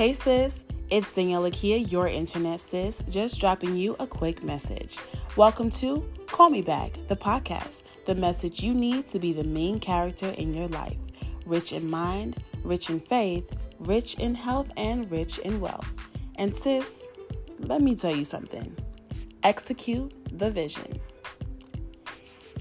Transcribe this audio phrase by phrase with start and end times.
[0.00, 4.96] Hey sis, it's Daniela Kia, your internet sis, just dropping you a quick message.
[5.36, 9.78] Welcome to Call Me Back, the podcast, the message you need to be the main
[9.78, 10.96] character in your life.
[11.44, 13.44] Rich in mind, rich in faith,
[13.78, 15.92] rich in health, and rich in wealth.
[16.36, 17.06] And sis,
[17.58, 18.74] let me tell you something
[19.42, 20.98] execute the vision.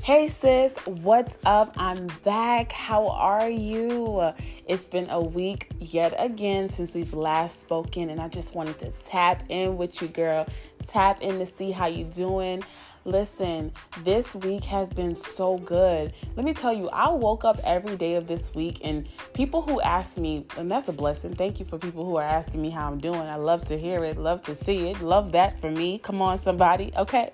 [0.09, 1.71] Hey sis, what's up?
[1.77, 2.71] I'm back.
[2.71, 4.33] How are you?
[4.65, 8.89] It's been a week yet again since we've last spoken and I just wanted to
[8.89, 10.47] tap in with you girl.
[10.87, 12.63] Tap in to see how you doing.
[13.05, 13.71] Listen,
[14.03, 16.11] this week has been so good.
[16.35, 19.79] Let me tell you, I woke up every day of this week, and people who
[19.79, 21.33] ask me, and that's a blessing.
[21.33, 23.21] Thank you for people who are asking me how I'm doing.
[23.21, 25.97] I love to hear it, love to see it, love that for me.
[25.99, 27.31] Come on, somebody, okay?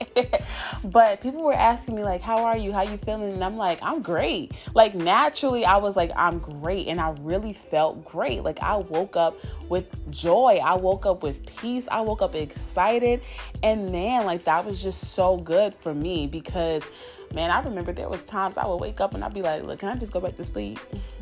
[0.83, 2.71] but people were asking me, like, how are you?
[2.71, 3.33] How you feeling?
[3.33, 4.51] And I'm like, I'm great.
[4.75, 6.87] Like, naturally, I was like, I'm great.
[6.87, 8.43] And I really felt great.
[8.43, 9.35] Like, I woke up
[9.67, 10.59] with joy.
[10.63, 11.87] I woke up with peace.
[11.89, 13.21] I woke up excited.
[13.63, 16.83] And man, like, that was just so good good for me because
[17.33, 19.79] man, I remember there was times I would wake up and I'd be like, look,
[19.79, 20.79] can I just go back to sleep?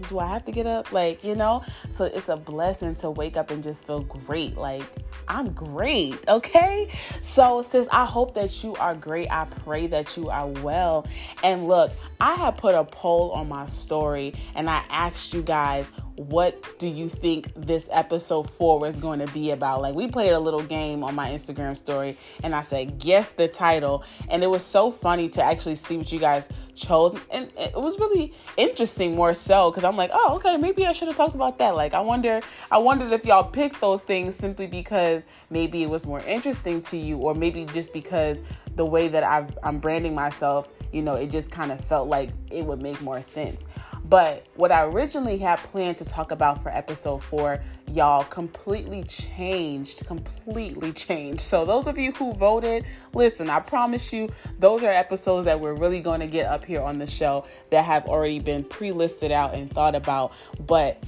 [0.10, 0.92] Do I have to get up?
[0.92, 1.64] Like, you know?
[1.90, 4.58] So it's a blessing to wake up and just feel great.
[4.58, 4.84] Like,
[5.28, 6.90] I'm great, okay?
[7.22, 9.32] So, sis, I hope that you are great.
[9.32, 11.08] I pray that you are well.
[11.44, 15.90] And look, I have put a poll on my story and I asked you guys,
[16.16, 19.82] what do you think this episode four is going to be about?
[19.82, 23.48] Like, we played a little game on my Instagram story, and I said, guess the
[23.48, 24.04] title.
[24.30, 27.16] And it was so funny to actually see what you guys chose.
[27.32, 31.08] And it was really interesting, more so, because I'm like, oh, okay, maybe I should
[31.08, 31.76] have talked about that.
[31.76, 36.06] Like, I wonder, I wondered if y'all picked those things simply because maybe it was
[36.06, 38.42] more interesting to you, or maybe just because
[38.76, 42.30] the way that I've, I'm branding myself, you know, it just kind of felt like
[42.52, 43.66] it would make more sense.
[44.14, 50.06] But what I originally had planned to talk about for episode four, y'all completely changed,
[50.06, 51.42] completely changed.
[51.42, 54.30] So, those of you who voted, listen, I promise you,
[54.60, 57.86] those are episodes that we're really going to get up here on the show that
[57.86, 60.34] have already been pre listed out and thought about.
[60.60, 61.04] But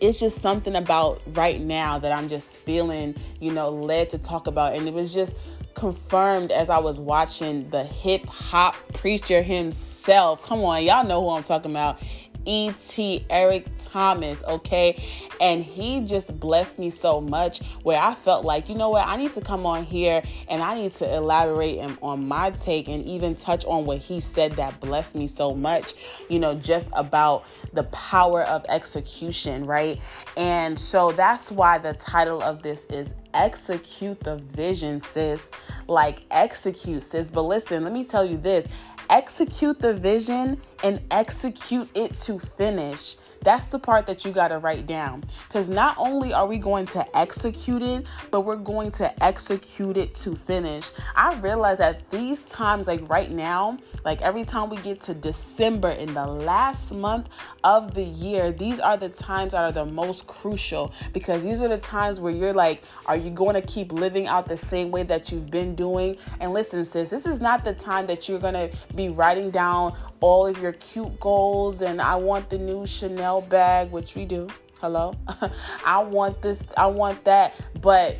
[0.00, 4.46] it's just something about right now that I'm just feeling, you know, led to talk
[4.46, 4.74] about.
[4.74, 5.36] And it was just
[5.74, 10.42] confirmed as I was watching the hip hop preacher himself.
[10.44, 12.00] Come on, y'all know who I'm talking about.
[12.44, 13.26] E.T.
[13.30, 15.02] Eric Thomas, okay?
[15.40, 19.16] And he just blessed me so much where I felt like, you know what, I
[19.16, 23.34] need to come on here and I need to elaborate on my take and even
[23.34, 25.94] touch on what he said that blessed me so much,
[26.28, 30.00] you know, just about the power of execution, right?
[30.36, 35.50] And so that's why the title of this is Execute the Vision, sis.
[35.88, 37.28] Like, execute, sis.
[37.28, 38.68] But listen, let me tell you this
[39.12, 43.16] execute the vision and execute it to finish.
[43.42, 45.24] That's the part that you got to write down.
[45.48, 50.14] Because not only are we going to execute it, but we're going to execute it
[50.16, 50.90] to finish.
[51.14, 55.90] I realize at these times, like right now, like every time we get to December
[55.90, 57.28] in the last month
[57.64, 61.68] of the year, these are the times that are the most crucial because these are
[61.68, 65.02] the times where you're like, are you going to keep living out the same way
[65.02, 66.16] that you've been doing?
[66.40, 69.92] And listen, sis, this is not the time that you're going to be writing down
[70.22, 74.48] all of your cute goals and I want the new Chanel bag, which we do.
[74.80, 75.12] Hello.
[75.84, 78.16] I want this, I want that, but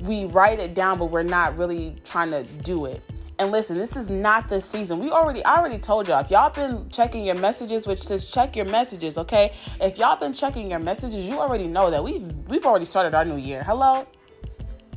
[0.00, 3.02] we write it down, but we're not really trying to do it.
[3.38, 4.98] And listen, this is not the season.
[4.98, 6.20] We already I already told y'all.
[6.20, 9.52] If y'all been checking your messages, which says check your messages, okay?
[9.80, 13.24] If y'all been checking your messages, you already know that we've we've already started our
[13.24, 13.62] new year.
[13.62, 14.08] Hello?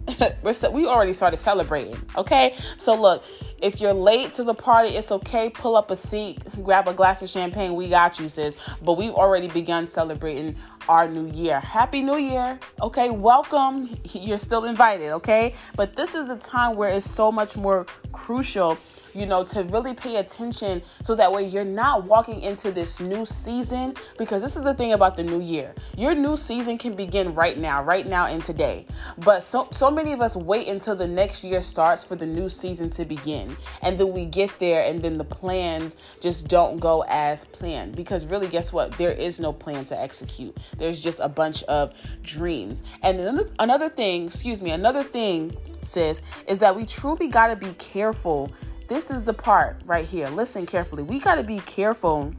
[0.41, 2.57] We're we already started celebrating, okay?
[2.77, 3.23] So look,
[3.61, 5.49] if you're late to the party, it's okay.
[5.49, 7.75] Pull up a seat, grab a glass of champagne.
[7.75, 8.55] We got you, sis.
[8.83, 10.55] But we've already begun celebrating
[10.89, 11.59] our new year.
[11.59, 12.59] Happy New Year.
[12.81, 13.95] Okay, welcome.
[14.13, 15.53] You're still invited, okay?
[15.75, 18.77] But this is a time where it's so much more crucial
[19.13, 23.25] you know, to really pay attention so that way you're not walking into this new
[23.25, 25.73] season because this is the thing about the new year.
[25.97, 28.85] Your new season can begin right now, right now and today.
[29.17, 32.49] But so so many of us wait until the next year starts for the new
[32.49, 33.50] season to begin.
[33.81, 38.25] And then we get there and then the plans just don't go as planned because
[38.25, 38.91] really guess what?
[38.93, 40.55] There is no plan to execute.
[40.77, 41.93] There's just a bunch of
[42.23, 42.81] dreams.
[43.01, 47.55] And another, another thing, excuse me, another thing sis is that we truly got to
[47.55, 48.51] be careful
[48.91, 50.27] this is the part right here.
[50.27, 51.01] Listen carefully.
[51.03, 52.33] We got to be careful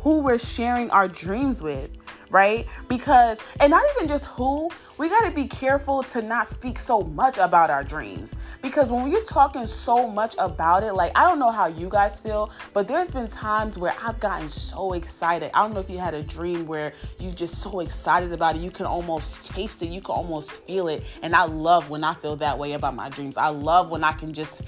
[0.00, 1.90] who we're sharing our dreams with,
[2.30, 2.66] right?
[2.88, 7.02] Because, and not even just who, we got to be careful to not speak so
[7.02, 8.34] much about our dreams.
[8.62, 12.18] Because when you're talking so much about it, like, I don't know how you guys
[12.18, 15.50] feel, but there's been times where I've gotten so excited.
[15.54, 18.62] I don't know if you had a dream where you just so excited about it,
[18.62, 21.04] you can almost taste it, you can almost feel it.
[21.22, 23.36] And I love when I feel that way about my dreams.
[23.36, 24.62] I love when I can just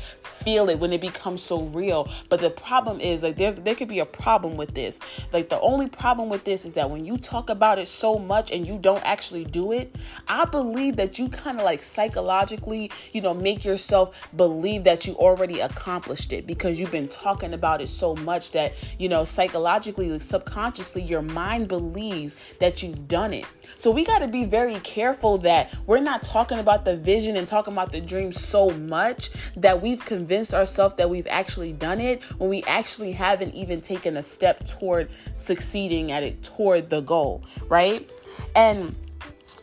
[0.45, 2.09] feel it, when it becomes so real.
[2.29, 5.01] But the problem is, like, there, there could be a problem with this.
[5.33, 8.50] Like, the only problem with this is that when you talk about it so much
[8.50, 9.94] and you don't actually do it,
[10.29, 15.14] I believe that you kind of like psychologically, you know, make yourself believe that you
[15.14, 20.19] already accomplished it because you've been talking about it so much that, you know, psychologically,
[20.19, 23.44] subconsciously, your mind believes that you've done it.
[23.76, 27.47] So we got to be very careful that we're not talking about the vision and
[27.47, 32.23] talking about the dream so much that we've convinced ourselves that we've actually done it
[32.38, 37.40] when we actually haven't even taken a step toward succeeding at it, toward the goal,
[37.69, 38.09] right?
[38.55, 38.95] And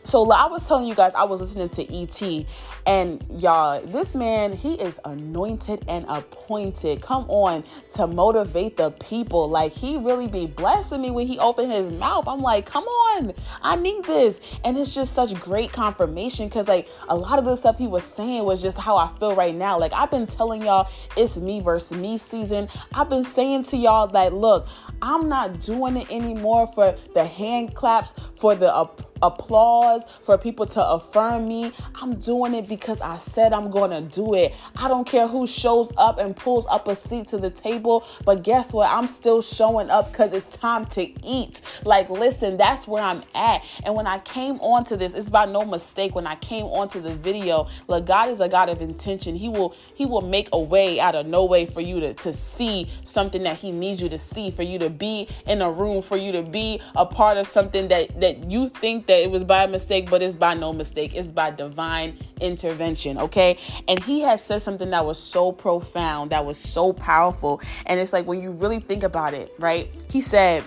[0.08, 2.46] so I was telling you guys, I was listening to ET,
[2.86, 7.02] and y'all, this man, he is anointed and appointed.
[7.02, 7.62] Come on,
[7.94, 9.50] to motivate the people.
[9.50, 12.26] Like he really be blessing me when he opened his mouth.
[12.26, 16.88] I'm like, come on, I need this, and it's just such great confirmation because like
[17.10, 19.78] a lot of the stuff he was saying was just how I feel right now.
[19.78, 20.88] Like I've been telling y'all,
[21.18, 22.70] it's me versus me season.
[22.94, 24.68] I've been saying to y'all that look,
[25.02, 28.88] I'm not doing it anymore for the hand claps, for the
[29.22, 31.72] applause, for people to affirm me.
[32.00, 34.54] I'm doing it because I said I'm going to do it.
[34.76, 38.42] I don't care who shows up and pulls up a seat to the table, but
[38.42, 38.90] guess what?
[38.90, 41.60] I'm still showing up because it's time to eat.
[41.84, 43.64] Like, listen, that's where I'm at.
[43.84, 46.14] And when I came onto this, it's by no mistake.
[46.14, 49.36] When I came onto the video, look, God is a God of intention.
[49.36, 52.32] He will He will make a way out of no way for you to, to
[52.32, 56.02] see something that He needs you to see, for you to be in a room,
[56.02, 59.42] for you to be a part of something that that you think that it was
[59.42, 61.14] by mistake, but it's by no mistake.
[61.14, 63.58] It's by divine intervention, okay?
[63.88, 67.60] And he has said something that was so profound, that was so powerful.
[67.86, 69.90] And it's like when you really think about it, right?
[70.08, 70.64] He said,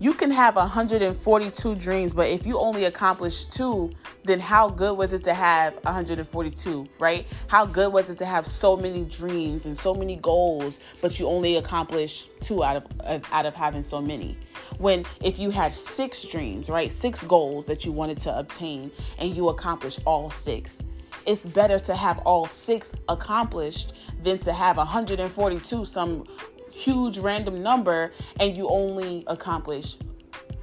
[0.00, 3.90] you can have 142 dreams, but if you only accomplish two,
[4.24, 7.26] then how good was it to have 142, right?
[7.48, 11.26] How good was it to have so many dreams and so many goals, but you
[11.26, 14.36] only accomplish two out of out of having so many?
[14.78, 16.90] When if you had six dreams, right?
[16.90, 20.82] Six goals that you wanted to obtain and you accomplish all six.
[21.26, 26.24] It's better to have all six accomplished than to have 142 some
[26.70, 29.96] huge random number and you only accomplish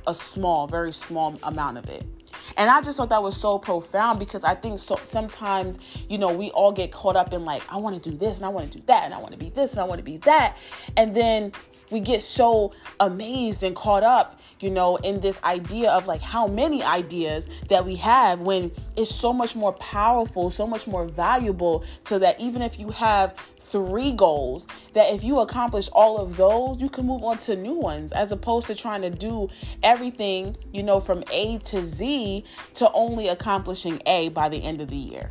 [0.08, 2.06] a small, very small amount of it.
[2.58, 5.80] And I just thought that was so profound because I think so sometimes,
[6.10, 8.46] you know, we all get caught up in like, I want to do this and
[8.46, 10.04] I want to do that and I want to be this and I want to
[10.04, 10.58] be that.
[10.96, 11.52] And then
[11.92, 16.48] we get so amazed and caught up, you know, in this idea of like how
[16.48, 21.84] many ideas that we have when it's so much more powerful, so much more valuable,
[22.06, 23.36] so that even if you have
[23.66, 27.74] three goals that if you accomplish all of those, you can move on to new
[27.74, 29.50] ones as opposed to trying to do
[29.84, 32.44] everything, you know, from A to Z
[32.76, 35.30] to only accomplishing A by the end of the year.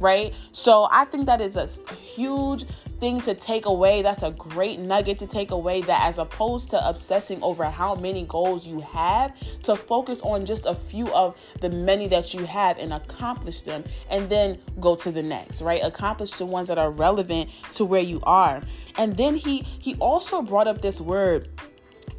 [0.00, 0.32] Right?
[0.52, 2.64] So I think that is a huge
[3.00, 4.02] thing to take away.
[4.02, 8.24] That's a great nugget to take away that as opposed to obsessing over how many
[8.24, 9.34] goals you have,
[9.64, 13.84] to focus on just a few of the many that you have and accomplish them
[14.10, 15.82] and then go to the next, right?
[15.82, 18.62] Accomplish the ones that are relevant to where you are.
[18.96, 21.48] And then he he also brought up this word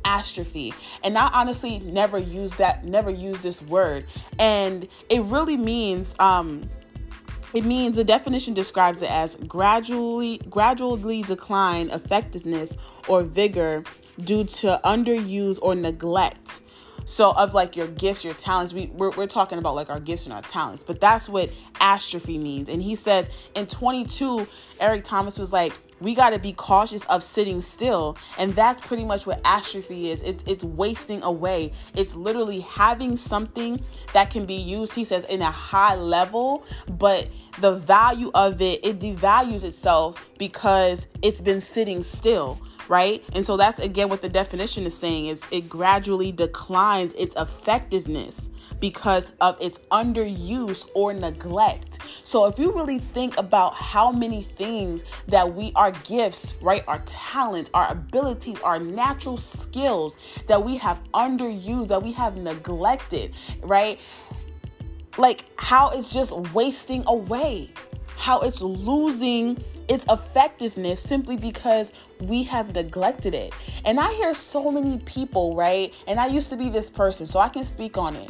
[0.06, 0.74] astrophy
[1.04, 4.06] and i honestly never use that never use this word
[4.40, 6.68] and it really means um
[7.54, 12.78] it means the definition describes it as gradually gradually decline effectiveness
[13.08, 13.84] or vigor
[14.20, 16.62] due to underuse or neglect.
[17.06, 20.26] So of like your gifts, your talents, we we're, we're talking about like our gifts
[20.26, 22.70] and our talents, but that's what astrophy means.
[22.70, 24.48] And he says in 22,
[24.80, 29.04] Eric Thomas was like, we got to be cautious of sitting still and that's pretty
[29.04, 30.24] much what astrophy is.
[30.24, 31.72] It's it's wasting away.
[31.96, 37.28] It's literally having something that can be used he says in a high level but
[37.60, 43.24] the value of it it devalues itself because it's been sitting still right?
[43.34, 48.50] And so that's again what the definition is saying is it gradually declines its effectiveness
[48.80, 52.00] because of its underuse or neglect.
[52.24, 56.84] So if you really think about how many things that we are gifts, right?
[56.88, 60.18] Our talents, our abilities, our natural skills
[60.48, 64.00] that we have underused, that we have neglected, right?
[65.18, 67.72] Like how it's just wasting away
[68.20, 73.54] how it's losing its effectiveness simply because we have neglected it.
[73.86, 75.94] And I hear so many people, right?
[76.06, 78.30] And I used to be this person, so I can speak on it.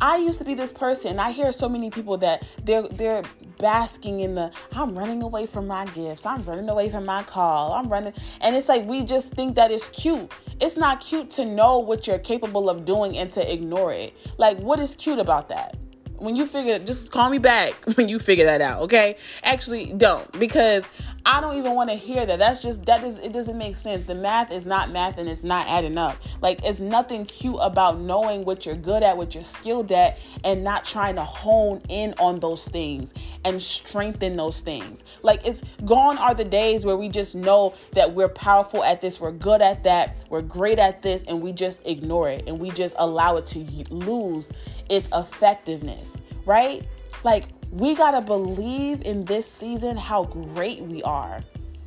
[0.00, 1.18] I used to be this person.
[1.18, 3.22] I hear so many people that they're they're
[3.58, 6.24] basking in the I'm running away from my gifts.
[6.24, 7.74] I'm running away from my call.
[7.74, 10.32] I'm running and it's like we just think that it's cute.
[10.58, 14.16] It's not cute to know what you're capable of doing and to ignore it.
[14.38, 15.76] Like what is cute about that?
[16.20, 19.16] When you figure just call me back when you figure that out okay?
[19.42, 20.84] Actually don't because
[21.26, 22.38] i don't even want to hear that.
[22.38, 24.04] That's just that is it doesn't make sense.
[24.04, 26.16] The math is not math and it's not adding up.
[26.40, 30.64] Like it's nothing cute about knowing what you're good at what you're skilled at and
[30.64, 35.04] not trying to hone in on those things and strengthen those things.
[35.22, 39.20] Like it's gone are the days where we just know that we're powerful at this
[39.20, 42.70] we're good at that we're great at this and we just ignore it and we
[42.70, 43.58] just allow it to
[43.90, 44.50] lose
[44.88, 46.86] its effectiveness, right?
[47.24, 51.40] Like, we got to believe in this season how great we are,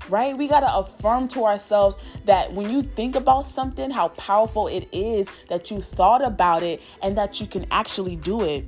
[0.10, 0.38] right?
[0.38, 4.88] We got to affirm to ourselves that when you think about something, how powerful it
[4.92, 8.66] is that you thought about it and that you can actually do it.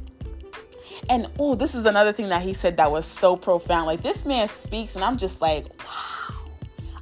[1.10, 3.88] And oh, this is another thing that he said that was so profound.
[3.88, 6.36] Like, this man speaks, and I'm just like, wow,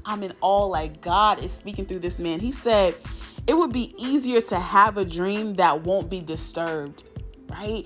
[0.05, 0.65] I'm in awe.
[0.65, 2.39] Like, God is speaking through this man.
[2.39, 2.95] He said,
[3.45, 7.03] it would be easier to have a dream that won't be disturbed
[7.53, 7.85] right?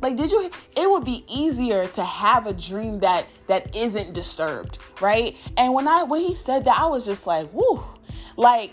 [0.00, 4.78] Like did you it would be easier to have a dream that that isn't disturbed,
[5.00, 5.36] right?
[5.56, 7.82] And when I when he said that I was just like, "Whoo."
[8.36, 8.72] Like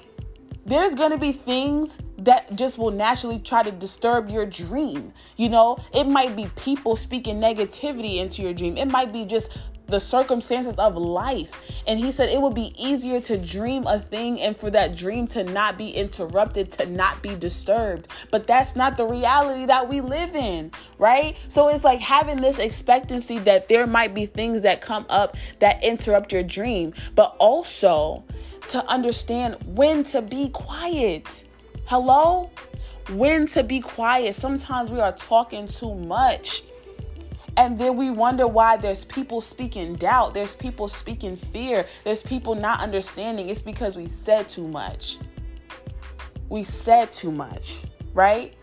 [0.66, 5.14] there's going to be things that just will naturally try to disturb your dream.
[5.36, 8.78] You know, it might be people speaking negativity into your dream.
[8.78, 9.50] It might be just
[9.88, 11.62] the circumstances of life.
[11.88, 15.28] And he said it would be easier to dream a thing and for that dream
[15.28, 18.08] to not be interrupted, to not be disturbed.
[18.32, 21.38] But that's not the reality that we live in, right?
[21.48, 25.84] So it's like having this expectancy that there might be things that come up that
[25.84, 28.24] interrupt your dream, but also
[28.70, 31.46] to understand when to be quiet.
[31.86, 32.50] Hello?
[33.10, 34.36] When to be quiet.
[34.36, 36.64] Sometimes we are talking too much
[37.64, 42.56] and then we wonder why there's people speaking doubt, there's people speaking fear, there's people
[42.56, 43.48] not understanding.
[43.48, 45.18] It's because we said too much.
[46.50, 48.54] We said too much, right?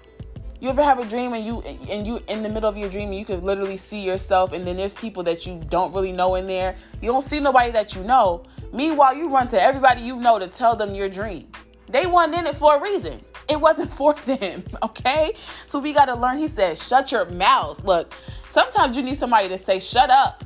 [0.60, 3.10] You ever have a dream and you and you in the middle of your dream
[3.14, 6.46] you could literally see yourself and then there's people that you don't really know in
[6.46, 6.76] there.
[7.00, 8.42] You don't see nobody that you know.
[8.70, 11.48] Meanwhile, you run to everybody you know to tell them your dream.
[11.88, 13.24] They weren't in it for a reason.
[13.48, 15.32] It wasn't for them, okay?
[15.66, 16.36] So we got to learn.
[16.36, 18.12] He said, "Shut your mouth." Look,
[18.52, 20.44] Sometimes you need somebody to say, shut up.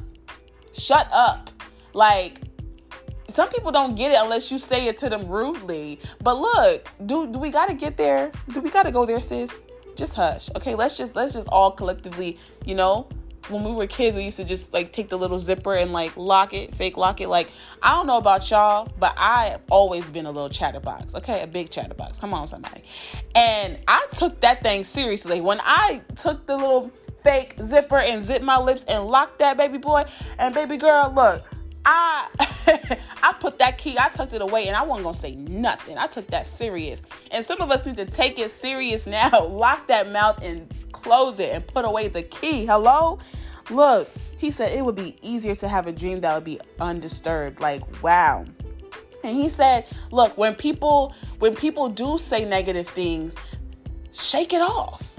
[0.73, 1.51] Shut up.
[1.93, 2.41] Like,
[3.29, 6.01] some people don't get it unless you say it to them rudely.
[6.23, 8.31] But look, do do we gotta get there?
[8.53, 9.51] Do we gotta go there, sis?
[9.97, 10.51] Just hush.
[10.57, 13.09] Okay, let's just let's just all collectively, you know,
[13.49, 16.17] when we were kids, we used to just like take the little zipper and like
[16.17, 17.29] lock it, fake lock it.
[17.29, 17.51] Like,
[17.83, 21.43] I don't know about y'all, but I've always been a little chatterbox, okay?
[21.43, 22.19] A big chatterbox.
[22.19, 22.85] Come on, somebody.
[23.35, 25.41] And I took that thing seriously.
[25.41, 26.91] When I took the little
[27.25, 30.05] fake zipper and zip my lips and lock that baby boy.
[30.39, 31.43] And baby girl, look,
[31.85, 32.29] I
[33.23, 35.99] I put that key, I tucked it away, and I wasn't gonna say nothing.
[35.99, 37.03] I took that serious.
[37.31, 39.47] And some of us need to take it serious now.
[39.47, 42.67] Lock that mouth and close it and put away the key.
[42.67, 43.19] Hello?
[43.71, 47.61] Look, he said it would be easier to have a dream that would be undisturbed.
[47.61, 48.45] Like, wow.
[49.23, 53.35] And he said, look, when people when people do say negative things,
[54.13, 55.14] shake it off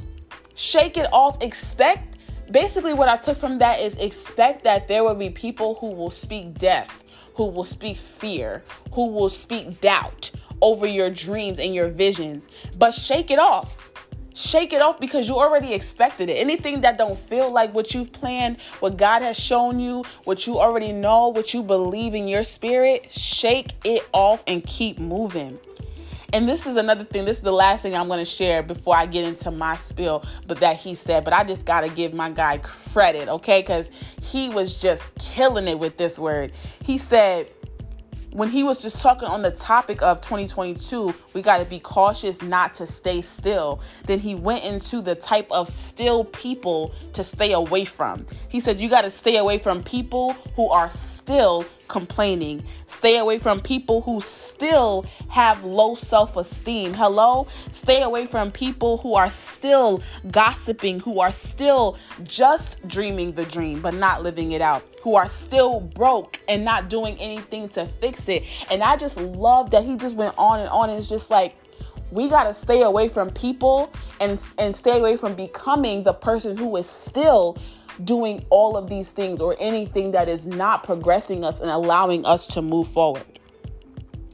[0.55, 1.41] shake it off.
[1.43, 2.17] Expect
[2.51, 6.11] basically what I took from that is expect that there will be people who will
[6.11, 7.03] speak death,
[7.35, 10.31] who will speak fear, who will speak doubt
[10.61, 12.45] over your dreams and your visions.
[12.77, 13.91] But shake it off.
[14.33, 16.33] Shake it off because you already expected it.
[16.33, 20.59] Anything that don't feel like what you've planned, what God has shown you, what you
[20.59, 25.57] already know, what you believe in your spirit, shake it off and keep moving.
[26.35, 27.23] And this is another thing.
[27.23, 30.25] This is the last thing I'm going to share before I get into my spill,
[30.45, 31.23] but that he said.
[31.23, 33.61] But I just got to give my guy credit, okay?
[33.61, 33.89] Because
[34.21, 36.51] he was just killing it with this word.
[36.83, 37.49] He said,
[38.35, 42.41] when he was just talking on the topic of 2022, we got to be cautious
[42.41, 43.79] not to stay still.
[44.05, 48.25] Then he went into the type of still people to stay away from.
[48.49, 51.14] He said, You got to stay away from people who are still
[51.87, 52.63] complaining.
[52.87, 56.93] Stay away from people who still have low self esteem.
[56.93, 57.47] Hello?
[57.71, 60.01] Stay away from people who are still
[60.31, 65.27] gossiping, who are still just dreaming the dream but not living it out, who are
[65.27, 68.43] still broke and not doing anything to fix it.
[68.69, 71.55] And I just love that he just went on and on and it's just like,
[72.11, 73.91] we got to stay away from people
[74.21, 77.57] and and stay away from becoming the person who is still
[78.03, 82.47] doing all of these things or anything that is not progressing us and allowing us
[82.47, 83.23] to move forward.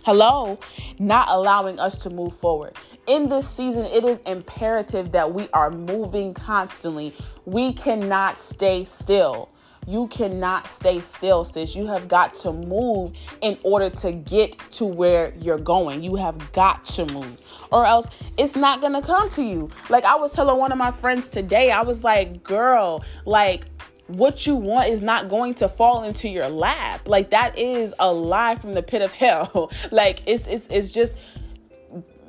[0.04, 0.58] Hello,
[0.98, 2.76] not allowing us to move forward.
[3.06, 7.14] In this season, it is imperative that we are moving constantly.
[7.46, 9.50] We cannot stay still.
[9.88, 11.76] You cannot stay still, sis.
[11.76, 16.04] You have got to move in order to get to where you're going.
[16.04, 18.08] You have got to move, or else
[18.38, 19.70] it's not to come to you.
[19.90, 23.66] Like I was telling one of my friends today, I was like, girl, like,
[24.08, 27.08] what you want is not going to fall into your lap.
[27.08, 29.72] Like that is a lie from the pit of hell.
[29.92, 31.14] like it's it's it's just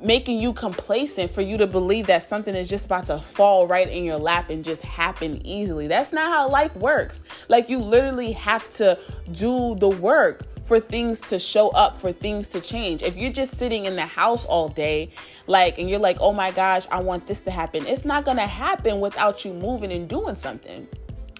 [0.03, 3.89] making you complacent for you to believe that something is just about to fall right
[3.89, 5.87] in your lap and just happen easily.
[5.87, 7.23] That's not how life works.
[7.47, 8.99] Like you literally have to
[9.31, 13.01] do the work for things to show up, for things to change.
[13.01, 15.11] If you're just sitting in the house all day,
[15.47, 18.47] like, and you're like, oh my gosh, I want this to happen, it's not gonna
[18.47, 20.87] happen without you moving and doing something.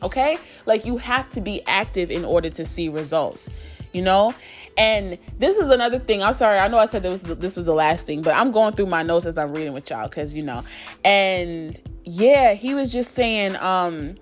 [0.01, 0.37] Okay?
[0.65, 3.49] Like, you have to be active in order to see results
[3.93, 4.33] you know
[4.77, 6.23] and this is another thing.
[6.23, 6.57] I'm sorry.
[6.57, 8.87] I know i said this was, this was the last thing but i'm going through
[8.87, 10.63] my notes as i'm reading with y'all because you know.
[11.03, 14.15] And yeah he was just saying um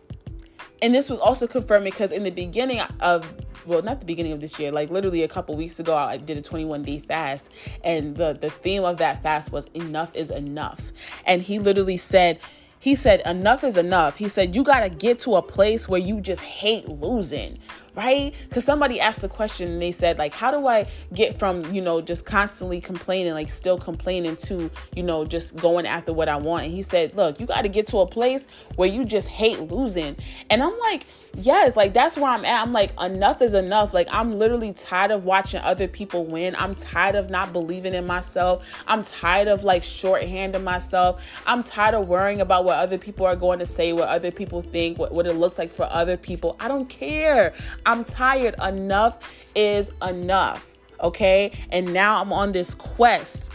[0.82, 3.34] and this was also confirmed because in the beginning of
[3.66, 6.38] well not the beginning of this year like literally a couple weeks ago i did
[6.38, 7.50] a 21 day fast
[7.84, 10.92] and the the theme of that fast was enough is enough.
[11.26, 12.40] And he literally said
[12.80, 14.18] he said enough is enough.
[14.18, 17.60] He said you got to get to a place where you just hate losing
[17.96, 18.34] right?
[18.48, 21.82] Because somebody asked the question and they said, like, how do I get from, you
[21.82, 26.38] know, just constantly complaining, like still complaining to, you know, just going after what I
[26.38, 26.66] want?
[26.66, 29.60] And he said, look, you got to get to a place where you just hate
[29.60, 30.16] losing.
[30.50, 31.06] And I'm like,
[31.36, 32.62] yes, like that's where I'm at.
[32.62, 33.94] I'm like, enough is enough.
[33.94, 36.56] Like, I'm literally tired of watching other people win.
[36.58, 38.68] I'm tired of not believing in myself.
[38.88, 41.22] I'm tired of like shorthanding myself.
[41.46, 44.62] I'm tired of worrying about what other people are going to say, what other people
[44.62, 46.56] think, what, what it looks like for other people.
[46.60, 47.54] I don't care.
[47.86, 48.56] I'm tired.
[48.62, 49.20] Enough
[49.56, 50.78] is enough.
[51.02, 51.52] Okay.
[51.72, 53.52] And now I'm on this quest.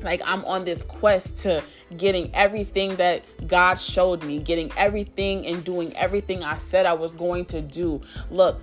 [0.00, 1.62] Like, I'm on this quest to
[1.96, 7.14] getting everything that God showed me, getting everything and doing everything I said I was
[7.14, 8.00] going to do.
[8.30, 8.60] Look,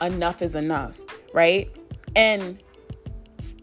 [0.00, 1.00] enough is enough,
[1.32, 1.70] right?
[2.14, 2.62] And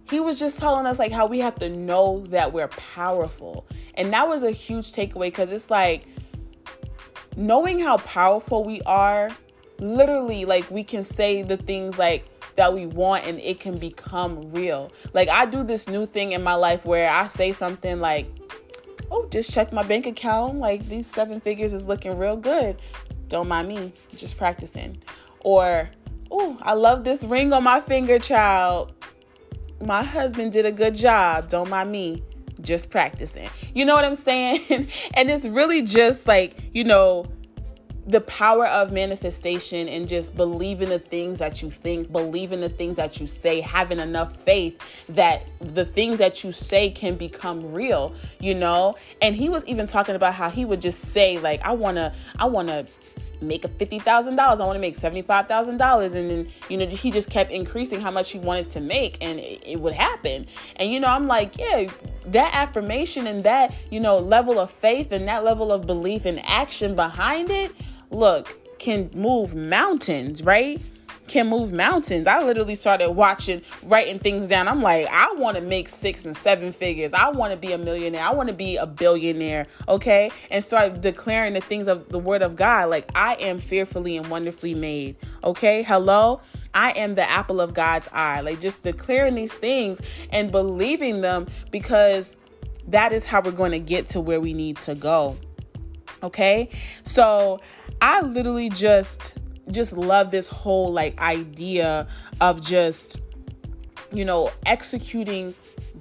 [0.10, 3.68] he was just telling us like how we have to know that we're powerful.
[3.96, 6.06] And that was a huge takeaway because it's like
[7.36, 9.30] knowing how powerful we are,
[9.80, 14.50] literally, like we can say the things like that we want and it can become
[14.52, 14.92] real.
[15.14, 18.28] Like I do this new thing in my life where I say something like,
[19.12, 20.60] oh, just check my bank account.
[20.60, 22.78] Like these seven figures is looking real good.
[23.28, 25.02] Don't mind me, just practicing.
[25.40, 25.90] Or,
[26.32, 28.94] oh, I love this ring on my finger, child.
[29.82, 31.50] My husband did a good job.
[31.50, 32.24] Don't mind me,
[32.62, 33.50] just practicing.
[33.74, 34.62] You know what I'm saying?
[35.14, 37.26] and it's really just like, you know,
[38.08, 42.98] the power of manifestation and just believing the things that you think, believing the things
[42.98, 48.14] that you say, having enough faith that the things that you say can become real,
[48.40, 48.96] you know?
[49.22, 52.14] And he was even talking about how he would just say like I want to
[52.38, 52.86] I want to
[53.42, 54.40] make a $50,000.
[54.40, 58.32] I want to make $75,000 and then you know he just kept increasing how much
[58.32, 60.46] he wanted to make and it, it would happen.
[60.76, 61.90] And you know, I'm like, yeah,
[62.28, 66.40] that affirmation and that, you know, level of faith and that level of belief and
[66.46, 67.72] action behind it
[68.12, 70.82] look, can move mountains, right?
[71.28, 72.28] Can move mountains.
[72.28, 74.68] I literally started watching, writing things down.
[74.68, 77.14] I'm like, I want to make six and seven figures.
[77.14, 78.24] I want to be a millionaire.
[78.24, 79.66] I want to be a billionaire.
[79.88, 80.30] Okay.
[80.52, 82.90] And start declaring the things of the word of God.
[82.90, 85.16] Like, I am fearfully and wonderfully made.
[85.44, 85.82] Okay.
[85.82, 86.42] Hello.
[86.76, 88.42] I am the apple of God's eye.
[88.42, 92.38] Like, just declaring these things and believing them because
[92.90, 95.38] that is how we're going to get to where we need to go.
[96.24, 96.70] Okay.
[97.04, 97.62] So,
[98.02, 99.38] I literally just
[99.72, 102.08] just love this whole like idea
[102.40, 103.20] of just
[104.12, 105.56] you know executing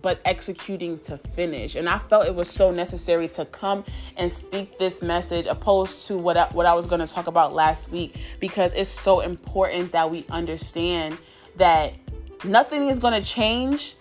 [0.05, 1.77] but executing to finish.
[1.77, 3.87] And I felt it was so necessary to come
[4.19, 7.55] and speak this message opposed to what I, what I was going to talk about
[7.55, 11.17] last week because it's so important that we understand
[11.57, 11.95] that
[12.45, 13.97] nothing is going to change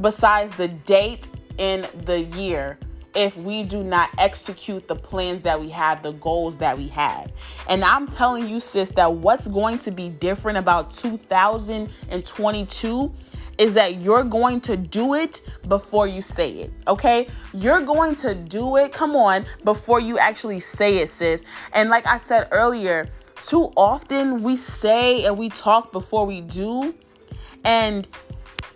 [0.00, 2.78] besides the date and the year
[3.14, 7.32] if we do not execute the plans that we have, the goals that we have.
[7.68, 13.14] And I'm telling you, sis, that what's going to be different about 2022
[13.58, 17.28] is that you're going to do it before you say it, okay?
[17.52, 21.44] You're going to do it, come on, before you actually say it, sis.
[21.72, 23.08] And like I said earlier,
[23.42, 26.94] too often we say and we talk before we do,
[27.64, 28.08] and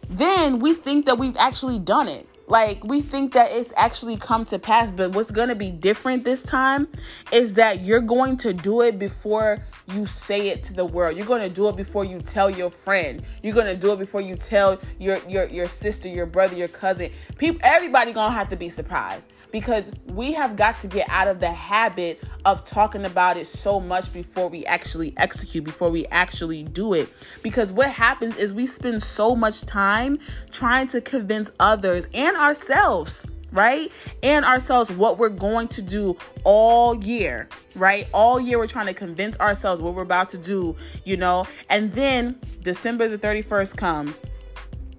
[0.08, 4.44] then we think that we've actually done it like we think that it's actually come
[4.44, 6.88] to pass but what's going to be different this time
[7.32, 11.16] is that you're going to do it before you say it to the world.
[11.16, 13.22] You're going to do it before you tell your friend.
[13.42, 16.68] You're going to do it before you tell your your your sister your brother your
[16.68, 17.10] cousin.
[17.38, 21.28] People everybody going to have to be surprised because we have got to get out
[21.28, 26.06] of the habit of talking about it so much before we actually execute, before we
[26.06, 27.08] actually do it.
[27.42, 30.18] Because what happens is we spend so much time
[30.50, 33.90] trying to convince others and ourselves right?
[34.22, 38.06] And ourselves what we're going to do all year, right?
[38.12, 41.46] All year we're trying to convince ourselves what we're about to do, you know?
[41.70, 44.26] And then December the 31st comes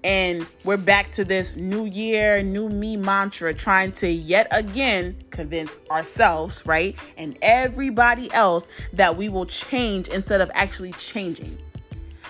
[0.04, 5.76] and we're back to this new year, new me mantra, trying to yet again convince
[5.90, 6.96] ourselves, right?
[7.16, 11.58] And everybody else that we will change instead of actually changing.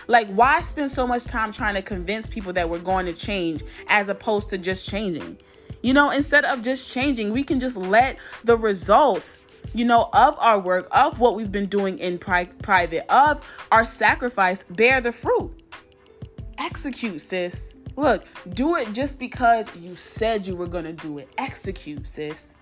[0.09, 3.62] Like, why spend so much time trying to convince people that we're going to change
[3.87, 5.38] as opposed to just changing?
[5.83, 9.38] You know, instead of just changing, we can just let the results
[9.75, 13.85] you know, of our work, of what we've been doing in pri- private, of our
[13.85, 15.59] sacrifice, bear the fruit
[16.59, 17.75] execute, sis.
[17.97, 21.29] Look, do it just because you said you were going to do it.
[21.38, 22.55] Execute, sis.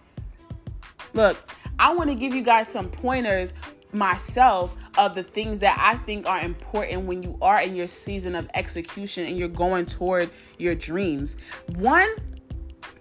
[1.13, 1.37] Look,
[1.79, 3.53] I want to give you guys some pointers
[3.97, 8.35] myself of the things that I think are important when you are in your season
[8.35, 11.37] of execution and you're going toward your dreams.
[11.75, 12.15] One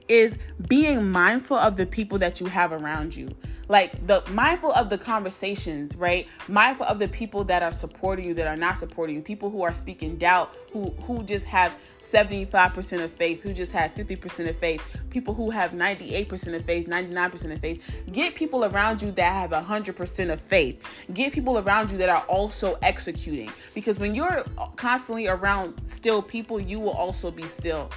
[0.07, 0.37] is
[0.67, 3.29] being mindful of the people that you have around you.
[3.67, 6.27] Like the mindful of the conversations right?
[6.47, 9.21] Mindful of the people that are supporting you that are not supporting you.
[9.21, 13.95] People who are speaking doubt who who just have 75% of faith who just have
[13.95, 14.83] 50% of faith.
[15.09, 17.83] People who have 98% of faith 99% of faith.
[18.11, 21.05] Get people around you that have 100% of faith.
[21.13, 23.51] Get people around you that are also executing.
[23.73, 27.89] Because when you're constantly around still people you will also be still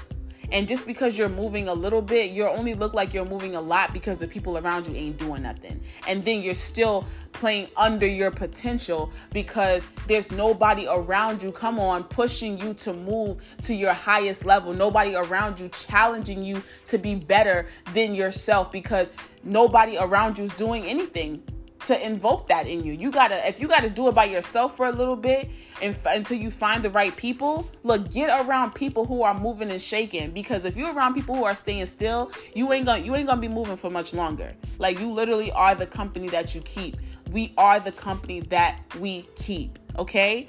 [0.51, 3.61] and just because you're moving a little bit, you only look like you're moving a
[3.61, 5.81] lot because the people around you ain't doing nothing.
[6.07, 12.05] And then you're still playing under your potential because there's nobody around you, come on,
[12.05, 14.73] pushing you to move to your highest level.
[14.73, 19.11] Nobody around you challenging you to be better than yourself because
[19.45, 21.43] nobody around you is doing anything
[21.85, 22.93] to invoke that in you.
[22.93, 26.07] You gotta, if you gotta do it by yourself for a little bit and f-
[26.07, 30.31] until you find the right people, look, get around people who are moving and shaking.
[30.31, 33.41] Because if you're around people who are staying still, you ain't gonna, you ain't gonna
[33.41, 34.55] be moving for much longer.
[34.79, 36.97] Like you literally are the company that you keep.
[37.31, 39.79] We are the company that we keep.
[39.99, 40.49] Okay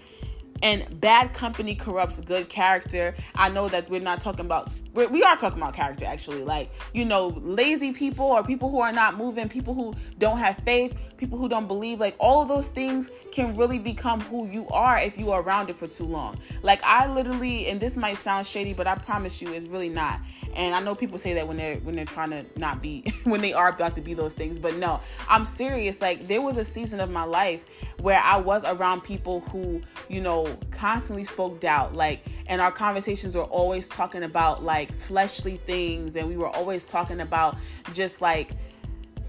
[0.61, 3.15] and bad company corrupts good character.
[3.35, 4.71] I know that we're not talking about
[5.07, 6.43] we are talking about character actually.
[6.43, 10.57] Like you know, lazy people or people who are not moving, people who don't have
[10.57, 11.99] faith, people who don't believe.
[11.99, 15.69] Like all of those things can really become who you are if you are around
[15.69, 16.37] it for too long.
[16.63, 20.19] Like I literally, and this might sound shady, but I promise you, it's really not.
[20.55, 23.41] And I know people say that when they're when they're trying to not be when
[23.41, 26.01] they are about to be those things, but no, I'm serious.
[26.01, 27.65] Like there was a season of my life
[27.99, 31.95] where I was around people who, you know, constantly spoke doubt.
[31.95, 36.85] Like, and our conversations were always talking about like fleshly things, and we were always
[36.85, 37.57] talking about
[37.93, 38.51] just like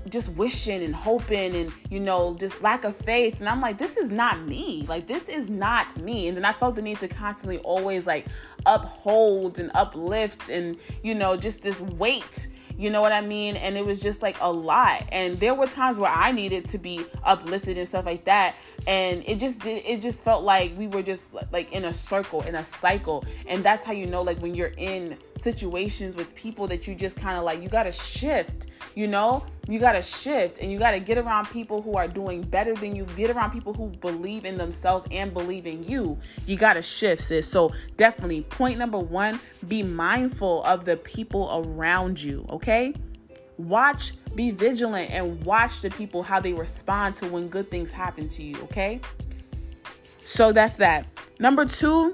[0.09, 3.99] just wishing and hoping and you know just lack of faith and i'm like this
[3.99, 7.07] is not me like this is not me and then i felt the need to
[7.07, 8.25] constantly always like
[8.65, 12.49] uphold and uplift and you know just this weight
[12.81, 13.57] you know what I mean?
[13.57, 15.05] And it was just like a lot.
[15.13, 18.55] And there were times where I needed to be uplifted and stuff like that.
[18.87, 22.41] And it just did, it just felt like we were just like in a circle,
[22.41, 23.23] in a cycle.
[23.47, 27.17] And that's how you know, like when you're in situations with people that you just
[27.17, 29.45] kind of like, you got to shift, you know?
[29.69, 32.75] You got to shift and you got to get around people who are doing better
[32.75, 33.07] than you.
[33.17, 36.19] Get around people who believe in themselves and believe in you.
[36.47, 37.49] You got to shift, sis.
[37.49, 42.95] So, definitely, point number one be mindful of the people around you, okay?
[43.59, 48.29] Watch, be vigilant, and watch the people how they respond to when good things happen
[48.31, 49.01] to you, okay?
[50.25, 51.07] So, that's that.
[51.39, 52.13] Number two,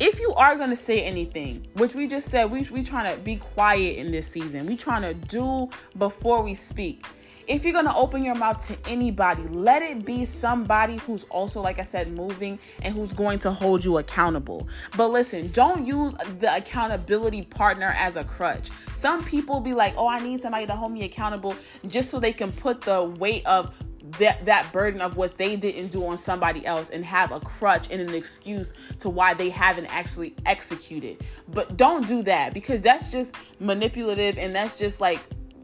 [0.00, 3.20] if you are going to say anything, which we just said, we we trying to
[3.20, 4.66] be quiet in this season.
[4.66, 7.04] We trying to do before we speak.
[7.48, 11.62] If you're going to open your mouth to anybody, let it be somebody who's also
[11.62, 14.68] like I said moving and who's going to hold you accountable.
[14.98, 18.70] But listen, don't use the accountability partner as a crutch.
[18.92, 21.56] Some people be like, "Oh, I need somebody to hold me accountable
[21.86, 23.74] just so they can put the weight of
[24.18, 27.90] that that burden of what they didn't do on somebody else and have a crutch
[27.90, 31.18] and an excuse to why they haven't actually executed.
[31.48, 35.20] But don't do that because that's just manipulative and that's just like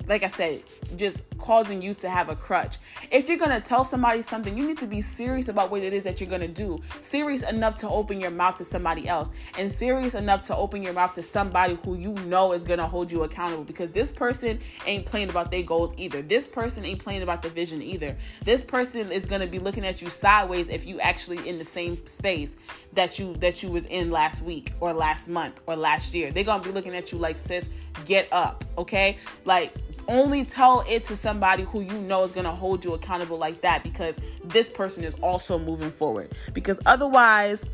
[0.06, 0.62] like I said,
[0.96, 2.78] just causing you to have a crutch.
[3.10, 6.04] If you're gonna tell somebody something, you need to be serious about what it is
[6.04, 6.80] that you're gonna do.
[7.00, 10.92] Serious enough to open your mouth to somebody else, and serious enough to open your
[10.92, 15.06] mouth to somebody who you know is gonna hold you accountable because this person ain't
[15.06, 16.22] playing about their goals either.
[16.22, 18.16] This person ain't playing about the vision either.
[18.44, 22.04] This person is gonna be looking at you sideways if you actually in the same
[22.06, 22.56] space
[22.94, 26.30] that you that you was in last week or last month or last year.
[26.30, 27.68] They're gonna be looking at you like sis,
[28.06, 29.18] get up, okay?
[29.44, 29.74] Like
[30.08, 33.82] only tell it to somebody who you know is to hold you accountable like that
[33.82, 37.64] because this person is also moving forward because otherwise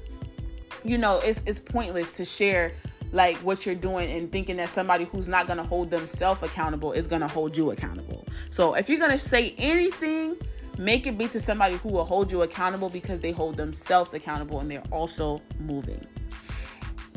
[0.85, 2.73] you know it's it's pointless to share
[3.13, 7.09] like what you're doing and thinking that somebody who's not to hold themselves accountable is
[7.21, 10.37] to hold you accountable so if you're to say anything
[10.81, 14.61] make it be to somebody who will hold you accountable because they hold themselves accountable
[14.61, 16.05] and they're also moving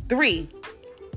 [0.09, 0.49] three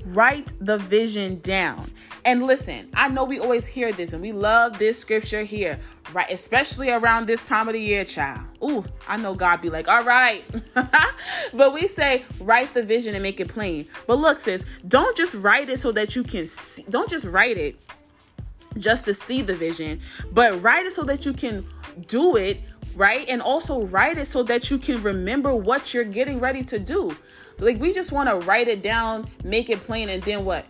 [0.07, 1.91] write the vision down
[2.27, 5.79] and listen, I know we always hear this and we love this scripture here,
[6.11, 6.29] right?
[6.29, 8.41] Especially around this time of the year, child.
[8.61, 10.43] Ooh, I know God be like, all right.
[11.53, 13.87] but we say, write the vision and make it plain.
[14.07, 17.57] But look, sis, don't just write it so that you can see, don't just write
[17.57, 17.77] it
[18.77, 20.01] just to see the vision,
[20.33, 21.65] but write it so that you can
[22.05, 22.61] do it,
[22.95, 23.27] right?
[23.29, 27.15] And also write it so that you can remember what you're getting ready to do.
[27.59, 30.67] Like we just want to write it down, make it plain, and then what?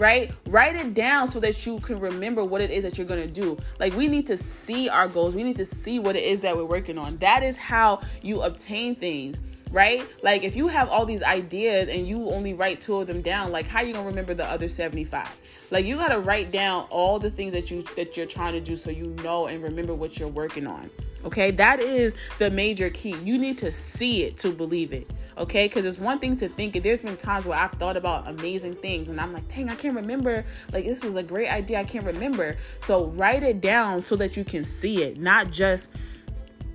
[0.00, 0.32] right?
[0.46, 3.32] Write it down so that you can remember what it is that you're going to
[3.32, 3.58] do.
[3.78, 6.56] Like, we need to see our goals, we need to see what it is that
[6.56, 7.18] we're working on.
[7.18, 9.38] That is how you obtain things
[9.70, 10.04] right?
[10.22, 13.52] Like if you have all these ideas and you only write two of them down
[13.52, 15.28] like how you gonna remember the other 75
[15.70, 18.76] like you gotta write down all the things that you that you're trying to do
[18.76, 20.90] so you know and remember what you're working on
[21.24, 21.50] okay?
[21.50, 23.14] That is the major key.
[23.24, 25.66] You need to see it to believe it okay?
[25.66, 28.74] Because it's one thing to think it there's been times where i've thought about amazing
[28.74, 30.44] things and i'm like dang i can't remember.
[30.72, 32.56] Like this was a great idea i can't remember.
[32.80, 35.90] So write it down so that you can see it not just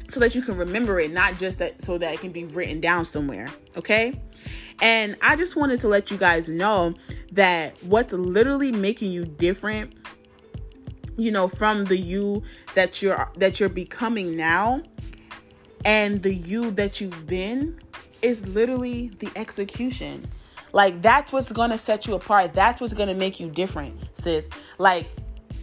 [0.10, 2.80] so that you can remember it not just that so that it can be written
[2.80, 4.20] down somewhere okay
[4.82, 6.94] and i just wanted to let you guys know
[7.32, 9.94] that what's literally making you different
[11.18, 14.82] you know from the you that you're that you're becoming now
[15.86, 17.80] and the you that you've been
[18.22, 20.28] is literally the execution.
[20.74, 22.54] Like that's what's gonna set you apart.
[22.54, 24.46] That's what's gonna make you different, sis.
[24.80, 25.08] Like,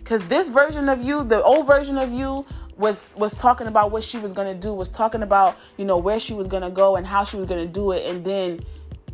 [0.05, 2.47] cause this version of you, the old version of you,
[2.83, 6.19] was was talking about what she was gonna do, was talking about you know where
[6.19, 8.61] she was gonna go and how she was gonna do it, and then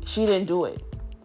[0.04, 0.82] she didn't do it.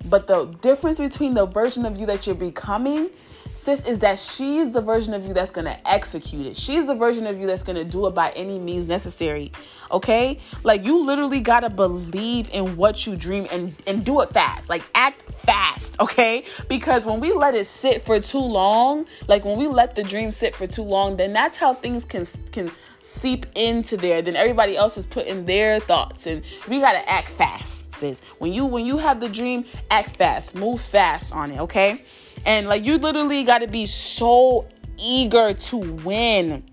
[0.09, 3.09] But the difference between the version of you that you're becoming
[3.55, 6.57] sis, is that she's the version of you that's going to execute it.
[6.57, 9.51] She's the version of you that's going to do it by any means necessary.
[9.91, 10.39] Okay?
[10.63, 14.69] Like you literally got to believe in what you dream and and do it fast.
[14.69, 16.45] Like act fast, okay?
[16.67, 20.31] Because when we let it sit for too long, like when we let the dream
[20.31, 22.71] sit for too long, then that's how things can can
[23.03, 27.27] seep into there then everybody else is putting their thoughts and we got to act
[27.29, 31.59] fast sis when you when you have the dream act fast move fast on it
[31.59, 32.01] okay
[32.45, 36.63] and like you literally got to be so eager to win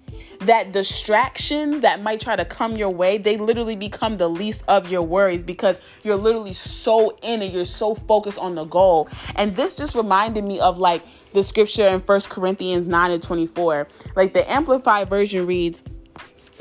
[0.40, 4.90] that distraction that might try to come your way, they literally become the least of
[4.90, 9.08] your worries because you're literally so in it, you're so focused on the goal.
[9.36, 11.02] And this just reminded me of like
[11.34, 13.88] the scripture in First Corinthians 9 and 24.
[14.16, 15.82] Like the amplified version reads,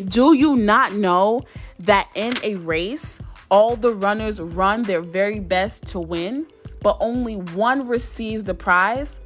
[0.06, 1.46] Do you not know
[1.80, 3.20] that in a race,
[3.50, 6.46] all the runners run their very best to win?
[6.82, 9.20] But only one receives the prize.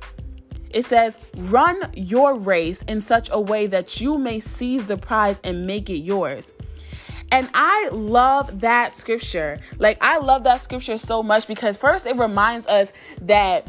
[0.72, 5.40] It says, run your race in such a way that you may seize the prize
[5.44, 6.52] and make it yours.
[7.32, 9.60] And I love that scripture.
[9.78, 13.68] Like, I love that scripture so much because, first, it reminds us that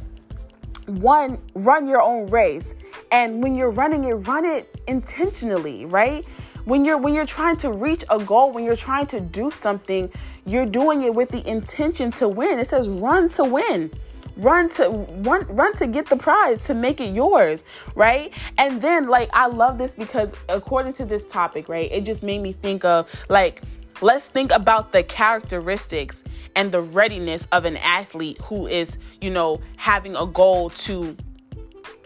[0.86, 2.74] one, run your own race.
[3.10, 6.26] And when you're running it, run it intentionally, right?
[6.64, 10.10] When you're when you're trying to reach a goal when you're trying to do something
[10.46, 12.58] you're doing it with the intention to win.
[12.58, 13.92] It says run to win.
[14.36, 18.32] Run to run run to get the prize to make it yours right?
[18.58, 22.42] And then like i love this because according to this topic right it just made
[22.42, 23.62] me think of like
[24.00, 26.22] let's think about the characteristics
[26.56, 31.16] and the readiness of an athlete who is you know having a goal to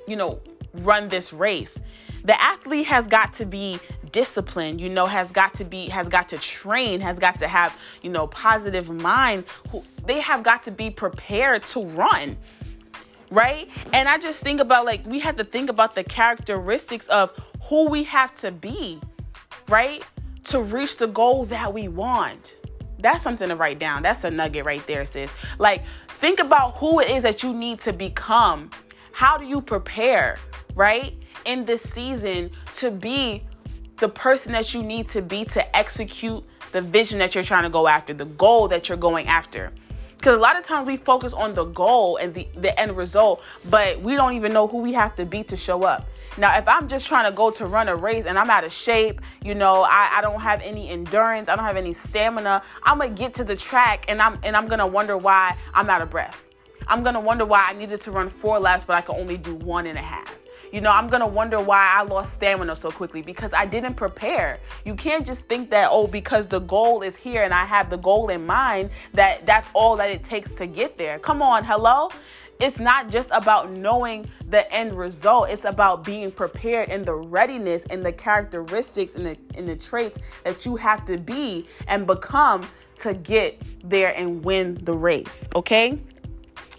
[0.06, 0.40] you know
[0.74, 1.74] run this race.
[2.24, 3.78] The athlete has got to be
[4.12, 7.76] disciplined you know has got to be has got to train has got to have
[8.02, 12.36] you know positive mind who they have got to be prepared to run
[13.30, 13.68] right?
[13.92, 17.88] And i just think about like we have to think about the characteristics of who
[17.88, 19.00] we have to be
[19.68, 20.02] right
[20.44, 22.54] to reach the goal that we want.
[23.00, 24.02] That's something to write down.
[24.02, 25.30] That's a nugget right there sis.
[25.58, 28.70] Like think about who it is that you need to become.
[29.12, 30.38] How do you prepare
[30.78, 31.12] right?
[31.44, 33.42] In this season to be
[34.00, 37.70] the person that you need to be to execute the vision that you're trying to
[37.70, 39.72] go after, the goal that you're going after.
[40.16, 43.40] Because a lot of times we focus on the goal and the, the end result,
[43.70, 46.08] but we don't even know who we have to be to show up.
[46.36, 48.72] Now, if I'm just trying to go to run a race and I'm out of
[48.72, 52.98] shape, you know, I, I don't have any endurance, I don't have any stamina, I'm
[52.98, 56.10] gonna get to the track and I'm and I'm gonna wonder why I'm out of
[56.10, 56.44] breath.
[56.86, 59.54] I'm gonna wonder why I needed to run four laps, but I can only do
[59.54, 60.36] one and a half.
[60.72, 64.60] You know, I'm gonna wonder why I lost stamina so quickly because I didn't prepare.
[64.84, 67.96] You can't just think that, oh, because the goal is here and I have the
[67.96, 71.18] goal in mind, that that's all that it takes to get there.
[71.18, 72.10] Come on, hello?
[72.60, 75.48] It's not just about knowing the end result.
[75.48, 80.18] It's about being prepared and the readiness and the characteristics and the and the traits
[80.44, 85.48] that you have to be and become to get there and win the race.
[85.54, 85.98] Okay?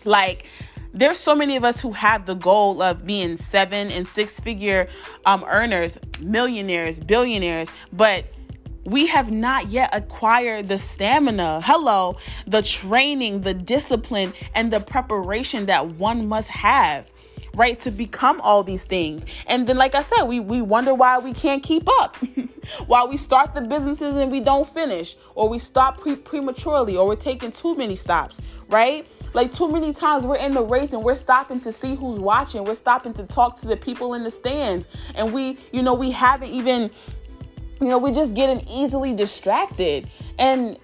[0.04, 0.45] Like
[0.93, 4.88] there's so many of us who have the goal of being seven and six figure
[5.25, 8.25] um, earners, millionaires, billionaires, but
[8.86, 15.67] we have not yet acquired the stamina, hello, the training, the discipline, and the preparation
[15.67, 17.10] that one must have
[17.56, 19.23] right to become all these things.
[19.47, 22.17] And then like i said we we wonder why we can't keep up.
[22.86, 27.08] Why we start the businesses and we don't finish or we stop pre- prematurely or
[27.08, 31.04] we're taking too many stops right like too many times we're in the race and
[31.04, 32.63] we're stopping to see who's watching.
[32.63, 34.88] We're stopping to talk to the people in the stands.
[35.15, 36.89] And we, you know, we haven't even,
[37.80, 40.10] you know, we're just getting easily distracted.
[40.38, 40.78] And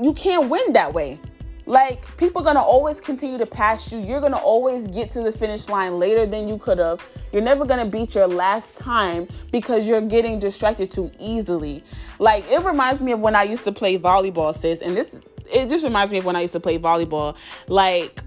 [0.00, 1.20] you can't win that way.
[1.68, 3.98] Like people are gonna always continue to pass you.
[3.98, 7.04] You're gonna always get to the finish line later than you could have.
[7.32, 11.82] You're never gonna beat your last time because you're getting distracted too easily.
[12.20, 15.18] Like it reminds me of when I used to play volleyball, sis, and this
[15.52, 17.36] it just reminds me of when I used to play volleyball.
[17.68, 18.20] Like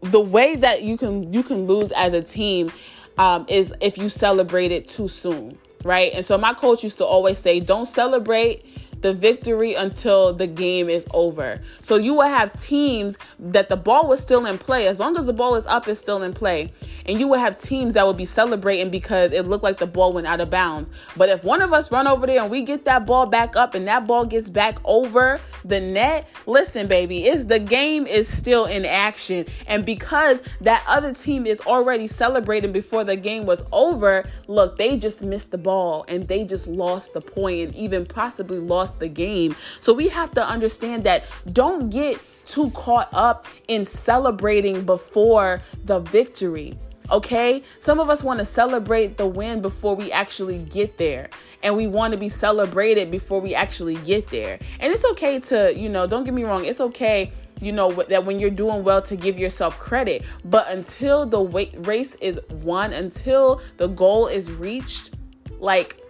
[0.00, 2.70] the way that you can you can lose as a team
[3.18, 6.12] um, is if you celebrate it too soon, right?
[6.14, 8.64] And so my coach used to always say, "Don't celebrate."
[9.00, 11.60] The victory until the game is over.
[11.82, 14.86] So you will have teams that the ball was still in play.
[14.86, 16.72] As long as the ball is up, it's still in play.
[17.06, 20.12] And you will have teams that will be celebrating because it looked like the ball
[20.12, 20.90] went out of bounds.
[21.16, 23.74] But if one of us run over there and we get that ball back up
[23.74, 28.64] and that ball gets back over the net, listen, baby, it's the game is still
[28.64, 29.46] in action.
[29.66, 34.96] And because that other team is already celebrating before the game was over, look, they
[34.96, 39.00] just missed the ball and they just lost the point and even possibly lost lost
[39.00, 39.56] the game.
[39.80, 46.00] So we have to understand that don't get too caught up in celebrating before the
[46.00, 46.78] victory.
[47.10, 47.62] Okay?
[47.80, 51.28] Some of us want to celebrate the win before we actually get there.
[51.62, 54.58] And we want to be celebrated before we actually get there.
[54.80, 58.24] And it's okay to, you know, don't get me wrong, it's okay you know that
[58.24, 61.40] when you're doing well to give yourself credit but until the
[61.78, 65.10] race is won until the goal is reached
[65.58, 66.00] like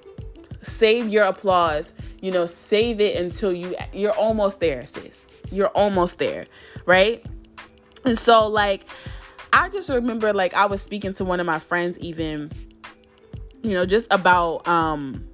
[0.69, 5.29] save your applause you know save it until you you're almost there sis.
[5.51, 6.47] You're almost there
[6.87, 7.25] right?
[8.05, 8.87] And so like
[9.53, 12.51] i just remember like i was speaking to one of my friends even
[13.63, 15.28] you know just about um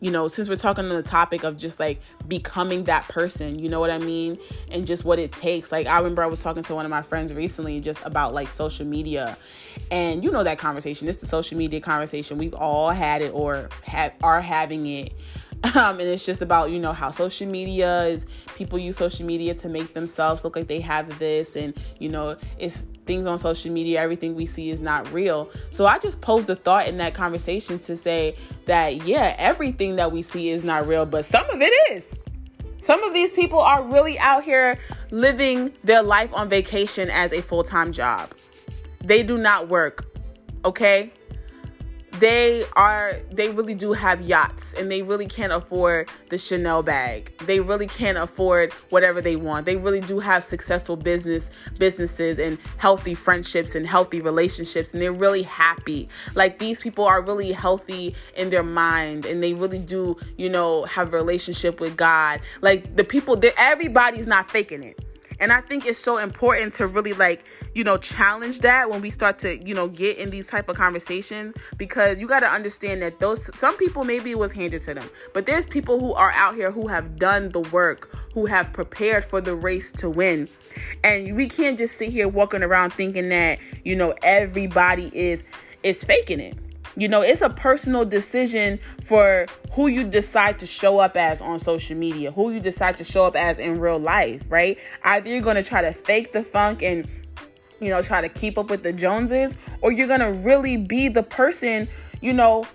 [0.00, 3.68] you know, since we're talking on the topic of just like becoming that person, you
[3.68, 4.38] know what I mean?
[4.70, 5.72] And just what it takes.
[5.72, 8.50] Like, I remember I was talking to one of my friends recently just about like
[8.50, 9.38] social media.
[9.90, 11.08] And you know that conversation.
[11.08, 12.36] It's the social media conversation.
[12.36, 15.12] We've all had it or have are having it.
[15.74, 19.54] Um, and it's just about you know how social media is people use social media
[19.54, 23.72] to make themselves look like they have this and you know it's things on social
[23.72, 25.50] media, everything we see is not real.
[25.70, 30.12] So I just posed a thought in that conversation to say that, yeah, everything that
[30.12, 32.14] we see is not real, but some of it is.
[32.80, 34.78] Some of these people are really out here
[35.10, 38.30] living their life on vacation as a full time job.
[39.00, 40.06] They do not work,
[40.64, 41.12] okay?
[42.18, 47.32] They are they really do have yachts and they really can't afford the Chanel bag.
[47.46, 49.66] They really can't afford whatever they want.
[49.66, 55.12] They really do have successful business businesses and healthy friendships and healthy relationships and they're
[55.12, 56.08] really happy.
[56.34, 60.84] Like these people are really healthy in their mind and they really do, you know,
[60.84, 62.40] have a relationship with God.
[62.60, 64.98] Like the people that everybody's not faking it.
[65.40, 67.44] And I think it's so important to really like,
[67.74, 70.76] you know, challenge that when we start to, you know, get in these type of
[70.76, 74.94] conversations because you got to understand that those some people maybe it was handed to
[74.94, 78.72] them, but there's people who are out here who have done the work, who have
[78.72, 80.48] prepared for the race to win.
[81.04, 85.44] And we can't just sit here walking around thinking that, you know, everybody is
[85.82, 86.65] is faking it.
[86.96, 91.58] You know, it's a personal decision for who you decide to show up as on
[91.58, 94.78] social media, who you decide to show up as in real life, right?
[95.04, 97.06] Either you're going to try to fake the funk and
[97.80, 101.22] you know, try to keep up with the Joneses, or you're gonna really be the
[101.22, 101.88] person,
[102.20, 102.66] you know,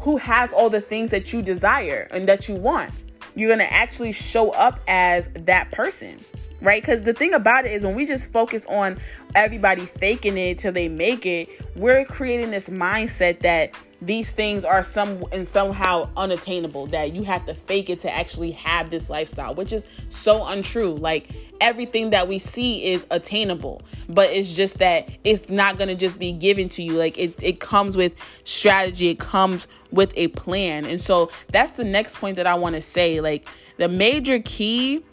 [0.00, 2.92] who has all the things that you desire and that you want.
[3.34, 6.18] You're gonna actually show up as that person
[6.62, 6.80] right?
[6.80, 8.98] Because the thing about it is when we just focus on
[9.34, 14.82] everybody faking it till they make it, we're creating this mindset that these things are
[14.82, 19.54] some and somehow unattainable that you have to fake it to actually have this lifestyle
[19.54, 20.94] which is so untrue.
[20.94, 25.94] Like everything that we see is attainable but it's just that it's not going to
[25.94, 26.94] just be given to you.
[26.94, 29.08] Like it, it comes with strategy.
[29.08, 30.84] It comes with a plan.
[30.84, 33.20] And so that's the next point that i want to say.
[33.20, 33.46] Like
[33.76, 35.04] the major key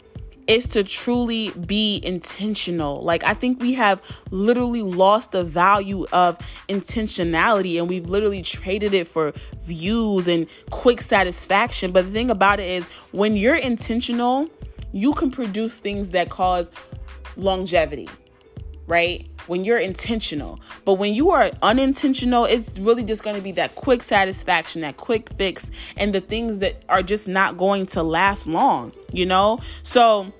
[0.50, 3.04] is to truly be intentional.
[3.04, 6.38] Like, I think we have literally lost the value of
[6.68, 9.32] intentionality and we've literally traded it for
[9.62, 11.92] views and quick satisfaction.
[11.92, 14.48] But the thing about it is, when you're intentional,
[14.92, 16.68] you can produce things that cause
[17.36, 18.08] longevity,
[18.88, 19.28] right?
[19.46, 20.58] When you're intentional.
[20.84, 24.96] But when you are unintentional, it's really just going to be that quick satisfaction, that
[24.96, 29.60] quick fix, and the things that are just not going to last long, you know?
[29.84, 30.32] So,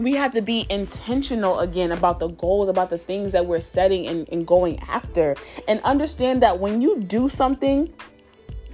[0.00, 4.06] we have to be intentional again about the goals, about the things that we're setting
[4.06, 5.36] and, and going after.
[5.68, 7.92] And understand that when you do something,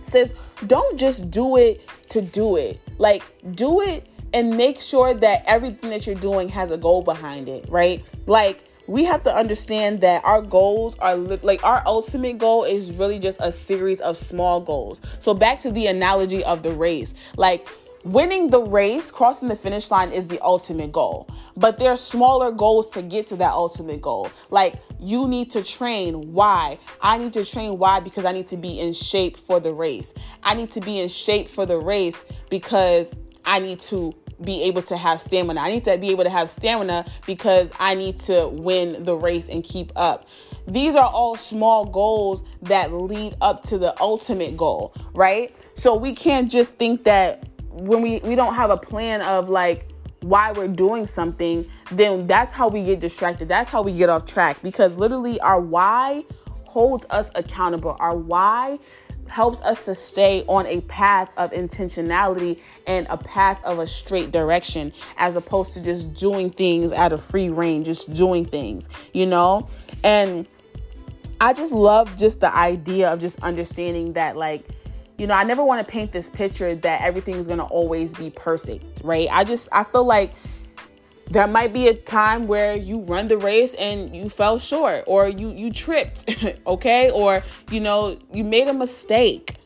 [0.04, 0.34] says
[0.66, 2.80] don't just do it to do it.
[2.98, 3.22] Like
[3.54, 7.68] do it and make sure that everything that you're doing has a goal behind it,
[7.68, 8.04] right?
[8.26, 12.92] Like we have to understand that our goals are li- like our ultimate goal is
[12.92, 15.02] really just a series of small goals.
[15.18, 17.14] So back to the analogy of the race.
[17.36, 17.68] Like
[18.06, 21.28] winning the race, crossing the finish line is the ultimate goal.
[21.56, 24.30] But there are smaller goals to get to that ultimate goal.
[24.50, 26.32] Like you need to train.
[26.32, 26.78] Why?
[27.00, 27.78] I need to train.
[27.78, 28.00] Why?
[28.00, 30.14] Because I need to be in shape for the race.
[30.42, 33.12] I need to be in shape for the race because
[33.44, 35.60] I need to be able to have stamina.
[35.60, 39.48] I need to be able to have stamina because I need to win the race
[39.48, 40.28] and keep up.
[40.68, 45.54] These are all small goals that lead up to the ultimate goal, right?
[45.74, 47.45] So we can't just think that
[47.76, 52.52] when we we don't have a plan of like why we're doing something, then that's
[52.52, 53.48] how we get distracted.
[53.48, 56.24] That's how we get off track because literally our why
[56.64, 57.96] holds us accountable.
[58.00, 58.78] Our why
[59.28, 64.30] helps us to stay on a path of intentionality and a path of a straight
[64.30, 69.26] direction as opposed to just doing things at a free range, just doing things, you
[69.26, 69.68] know?
[70.04, 70.46] And
[71.40, 74.68] I just love just the idea of just understanding that like
[75.18, 78.30] you know, I never want to paint this picture that everything's going to always be
[78.30, 79.28] perfect, right?
[79.30, 80.34] I just, I feel like
[81.30, 85.28] there might be a time where you run the race and you fell short or
[85.28, 86.30] you you tripped
[86.66, 87.10] okay?
[87.10, 89.56] Or you know you made a mistake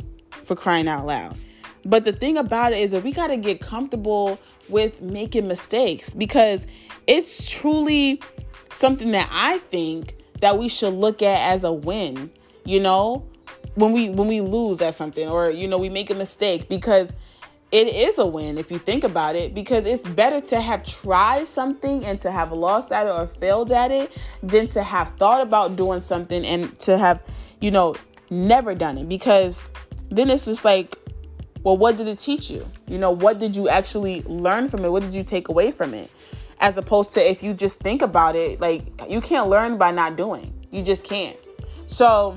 [0.45, 1.37] for crying out loud.
[1.85, 4.39] But the thing about it is that we got to get comfortable
[4.71, 6.67] with making mistakes because
[7.07, 8.21] it's truly
[8.73, 12.31] something that i think that we should look at as a win
[12.65, 13.27] you know
[13.75, 17.13] when we when we lose at something or you know we make a mistake because
[17.73, 21.47] it is a win if you think about it because it's better to have tried
[21.47, 25.41] something and to have lost at it or failed at it than to have thought
[25.41, 27.23] about doing something and to have
[27.61, 27.95] you know
[28.29, 29.09] never done it.
[29.09, 29.67] Because
[30.11, 30.97] then it's just like
[31.63, 32.67] well what did it teach you?
[32.89, 34.91] You know what did you actually learn from it?
[34.91, 36.11] What did you take away from it?
[36.59, 40.17] As opposed to if you just think about it like you can't learn by not
[40.17, 40.53] doing.
[40.73, 41.37] You just can't.
[41.87, 42.37] So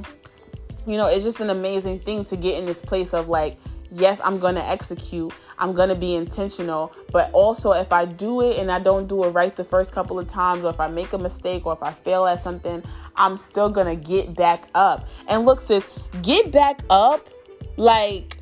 [0.85, 3.57] you know, it's just an amazing thing to get in this place of like,
[3.91, 5.33] yes, I'm going to execute.
[5.57, 6.93] I'm going to be intentional.
[7.11, 10.19] But also, if I do it and I don't do it right the first couple
[10.19, 12.83] of times, or if I make a mistake, or if I fail at something,
[13.15, 15.07] I'm still going to get back up.
[15.27, 15.87] And look, sis,
[16.21, 17.29] get back up
[17.77, 18.37] like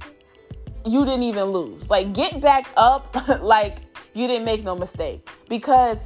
[0.86, 1.90] you didn't even lose.
[1.90, 3.78] Like, get back up like
[4.14, 5.28] you didn't make no mistake.
[5.48, 5.98] Because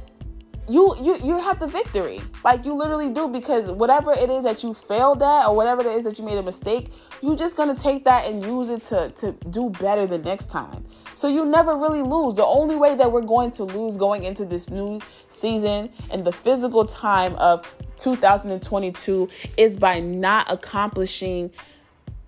[0.68, 2.20] you you you have the victory.
[2.44, 5.96] Like you literally do because whatever it is that you failed at or whatever it
[5.96, 6.90] is that you made a mistake
[7.22, 10.84] you're just gonna take that and use it to to do better the next time.
[11.14, 12.34] So you never really lose.
[12.34, 16.32] The only way that we're going to lose going into this new season and the
[16.32, 21.50] physical time of 2022 is by not accomplishing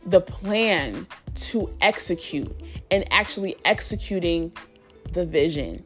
[0.07, 2.51] the plan to execute
[2.91, 4.53] and actually executing
[5.13, 5.85] the vision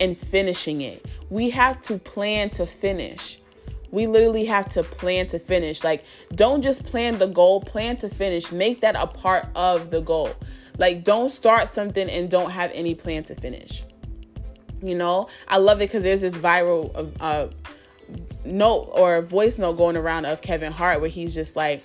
[0.00, 1.04] and finishing it.
[1.30, 3.38] We have to plan to finish.
[3.90, 5.84] We literally have to plan to finish.
[5.84, 8.50] Like, don't just plan the goal, plan to finish.
[8.50, 10.34] Make that a part of the goal.
[10.78, 13.84] Like, don't start something and don't have any plan to finish.
[14.82, 17.48] You know, I love it because there's this viral uh,
[18.44, 21.82] note or voice note going around of Kevin Hart where he's just like,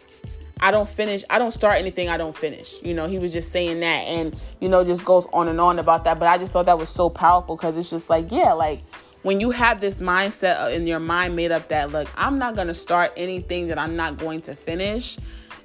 [0.60, 2.82] I don't finish, I don't start anything I don't finish.
[2.84, 5.80] You know, he was just saying that and, you know, just goes on and on
[5.80, 6.20] about that.
[6.20, 8.82] But I just thought that was so powerful because it's just like, yeah, like
[9.22, 12.56] when you have this mindset uh, in your mind made up that look, I'm not
[12.56, 15.18] going to start anything that I'm not going to finish,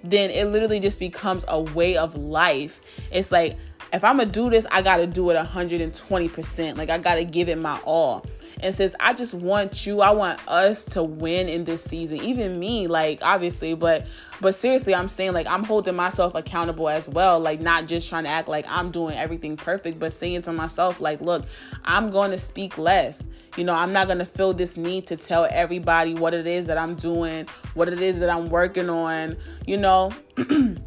[0.03, 3.01] then it literally just becomes a way of life.
[3.11, 3.57] It's like
[3.93, 6.77] if I'm to do this, I got to do it 120%.
[6.77, 8.25] Like I got to give it my all
[8.61, 12.19] and says, I just want you, I want us to win in this season.
[12.23, 14.07] Even me, like obviously, but
[14.41, 18.25] but seriously, I'm saying like I'm holding myself accountable as well, like not just trying
[18.25, 21.45] to act like I'm doing everything perfect, but saying to myself, like, look,
[21.85, 23.23] I'm going to speak less.
[23.57, 26.67] You know, I'm not going to feel this need to tell everybody what it is
[26.67, 29.37] that I'm doing, what it is that I'm working on,
[29.67, 30.13] you know.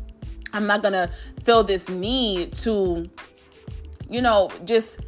[0.53, 1.09] I'm not going to
[1.43, 3.09] feel this need to
[4.09, 4.99] you know, just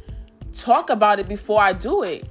[0.52, 2.28] talk about it before I do it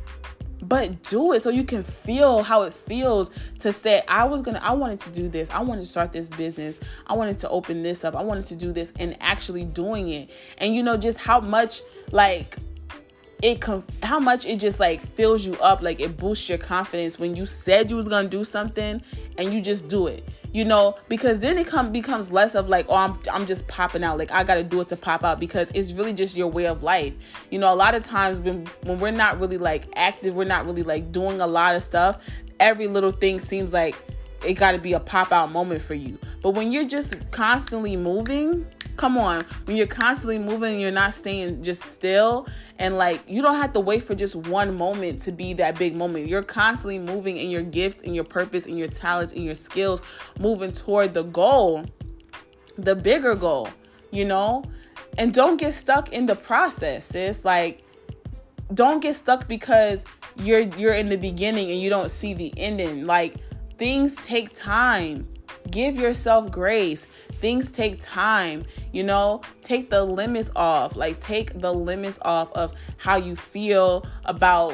[0.61, 4.59] but do it so you can feel how it feels to say i was gonna
[4.61, 5.49] i wanted to do this.
[5.49, 6.77] I wanted to start this business.
[7.07, 8.15] I wanted to open this up.
[8.15, 10.29] I wanted to do this and actually doing it.
[10.57, 11.81] And you know just how much
[12.11, 12.57] like
[13.41, 13.63] it
[14.03, 17.45] how much it just like fills you up like it boosts your confidence when you
[17.45, 19.01] said you was gonna do something
[19.37, 20.95] and you just do it you know?
[21.07, 24.17] Because then it come becomes less of like oh I'm, I'm just popping out.
[24.17, 26.83] Like i gotta do it to pop out because it's really just your way of
[26.83, 27.13] life.
[27.49, 30.65] You know a lot of times when when we're not really like active we're not
[30.65, 32.23] really like doing a lot of stuff
[32.59, 33.95] every little thing seems like
[34.45, 38.65] it gotta be a pop out moment for you but when you're just constantly moving
[38.99, 39.43] Come on.
[39.63, 42.45] When you're constantly moving, you're not staying just still.
[42.79, 45.95] And like, you don't have to wait for just one moment to be that big
[45.95, 46.27] moment.
[46.27, 50.01] You're constantly moving in your gifts and your purpose and your talents and your skills,
[50.37, 51.85] moving toward the goal,
[52.77, 53.69] the bigger goal,
[54.11, 54.65] you know?
[55.17, 57.81] And don't get stuck in the process, It's Like,
[58.73, 60.03] don't get stuck because
[60.35, 63.05] you're you're in the beginning and you don't see the ending.
[63.05, 63.35] Like
[63.79, 65.27] things take time.
[65.71, 67.05] Give yourself grace.
[67.33, 69.41] Things take time you know?
[69.63, 70.95] Take the limits off.
[70.95, 74.73] Like take the limits off of how you feel about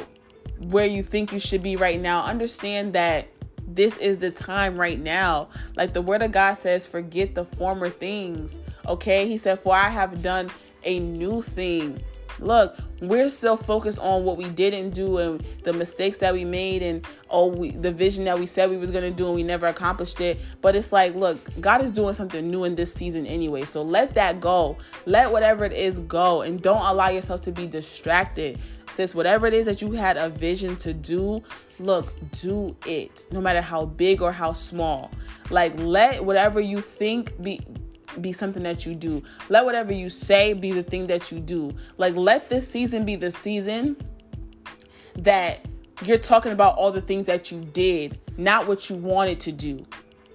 [0.58, 2.24] where you think you should be right now.
[2.24, 3.28] Understand that
[3.66, 5.48] this is the time right now.
[5.76, 9.26] Like the word of god says forget the former things okay?
[9.26, 10.50] He said for i have done
[10.84, 12.02] a new thing
[12.38, 16.82] Look, we're still focused on what we didn't do and the mistakes that we made
[16.82, 19.42] and oh we, the vision that we said we was going to do and we
[19.42, 20.38] never accomplished it.
[20.60, 23.64] But it's like, look, God is doing something new in this season anyway.
[23.64, 24.76] So let that go.
[25.06, 28.58] Let whatever it is go and don't allow yourself to be distracted.
[28.90, 31.42] Sis, whatever it is that you had a vision to do,
[31.78, 33.26] look, do it.
[33.30, 35.10] No matter how big or how small.
[35.50, 37.60] Like let whatever you think be
[38.20, 39.22] be something that you do.
[39.48, 41.74] Let whatever you say be the thing that you do.
[41.98, 43.96] Like, let this season be the season
[45.16, 45.66] that
[46.04, 49.86] you're talking about all the things that you did, not what you wanted to do.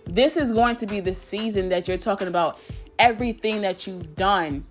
[0.06, 2.60] This is going to be the season that you're talking about
[2.98, 4.66] everything that you've done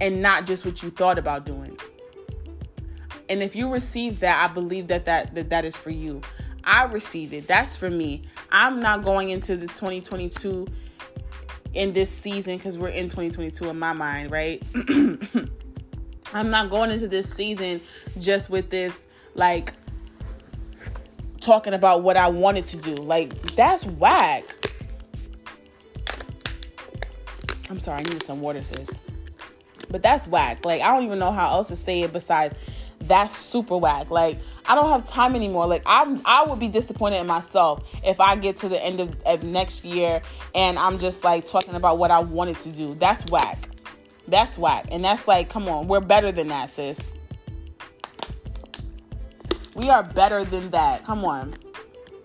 [0.00, 1.78] and not just what you thought about doing.
[3.28, 6.20] And if you receive that, I believe that that that, that is for you.
[6.62, 7.46] I receive it.
[7.46, 8.22] That's for me.
[8.50, 10.66] I'm not going into this 2022
[11.74, 14.62] in this season because we're in 2022 in my mind, right?
[16.32, 17.80] I'm not going into this season
[18.18, 19.72] just with this like
[21.40, 22.94] talking about what I wanted to do.
[22.94, 24.44] Like that's whack.
[27.70, 29.00] I'm sorry, I need some water, sis.
[29.90, 30.64] But that's whack.
[30.64, 32.54] Like I don't even know how else to say it besides
[33.06, 34.10] that's super whack.
[34.10, 35.66] Like I don't have time anymore.
[35.66, 39.16] Like I'm I would be disappointed in myself if I get to the end of,
[39.24, 40.22] of next year
[40.54, 42.94] and I'm just like talking about what I wanted to do.
[42.94, 43.68] That's whack.
[44.28, 44.86] That's whack.
[44.90, 47.12] And that's like, come on, we're better than that, sis.
[49.76, 51.04] We are better than that.
[51.04, 51.54] Come on.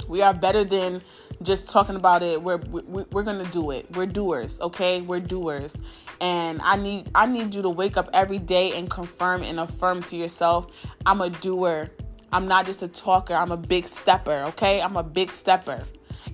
[0.09, 1.03] We are better than
[1.43, 2.41] just talking about it.
[2.41, 3.85] We're we're, we're gonna do it.
[3.95, 5.01] We're doers, okay?
[5.01, 5.77] We're doers,
[6.19, 10.01] and I need I need you to wake up every day and confirm and affirm
[10.03, 10.67] to yourself,
[11.05, 11.91] I'm a doer.
[12.33, 13.35] I'm not just a talker.
[13.35, 14.81] I'm a big stepper, okay?
[14.81, 15.85] I'm a big stepper,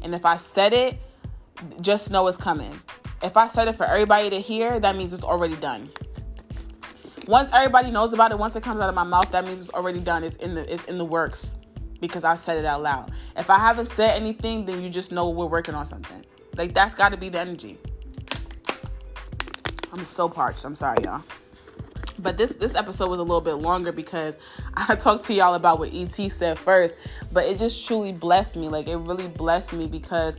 [0.02, 0.98] and if I said it,
[1.82, 2.80] just know it's coming.
[3.22, 5.90] If I said it for everybody to hear, that means it's already done.
[7.28, 9.72] Once everybody knows about it, once it comes out of my mouth, that means it's
[9.72, 10.24] already done.
[10.24, 11.56] It's in the it's in the works
[12.08, 13.12] because I said it out loud.
[13.36, 16.26] If I haven't said anything, then you just know we're working on something.
[16.56, 17.78] Like that's got to be the energy.
[19.94, 20.66] I'm so parched.
[20.66, 21.24] I'm sorry, y'all.
[22.20, 24.36] But this this episode was a little bit longer because
[24.74, 26.96] I talked to y'all about what ET said first,
[27.34, 28.70] but it just truly blessed me.
[28.70, 30.38] Like it really blessed me because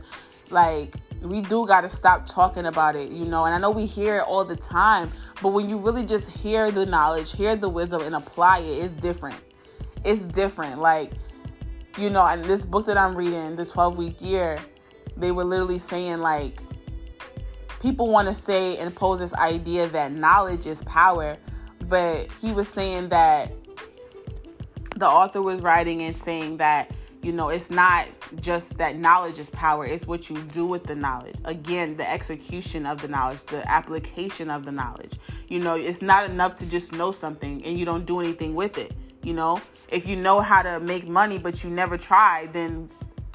[0.49, 3.45] like we do got to stop talking about it, you know.
[3.45, 5.11] And I know we hear it all the time,
[5.41, 8.93] but when you really just hear the knowledge, hear the wisdom and apply it, it's
[8.93, 9.39] different.
[10.03, 10.79] It's different.
[10.79, 11.11] Like
[11.97, 14.59] you know, and this book that I'm reading, the 12 week year,
[15.15, 16.61] they were literally saying like
[17.81, 21.37] people want to say and pose this idea that knowledge is power,
[21.85, 23.51] but he was saying that
[24.95, 26.91] the author was writing and saying that
[27.23, 28.07] you know it's not
[28.39, 31.35] just that knowledge is power it's what you do with the knowledge.
[31.45, 35.13] Again the execution of the knowledge the application of the knowledge.
[35.47, 38.77] You know it's not enough to just know something and you don't do anything with
[38.77, 38.95] it
[39.27, 42.89] you know if you know how to make money but you never try then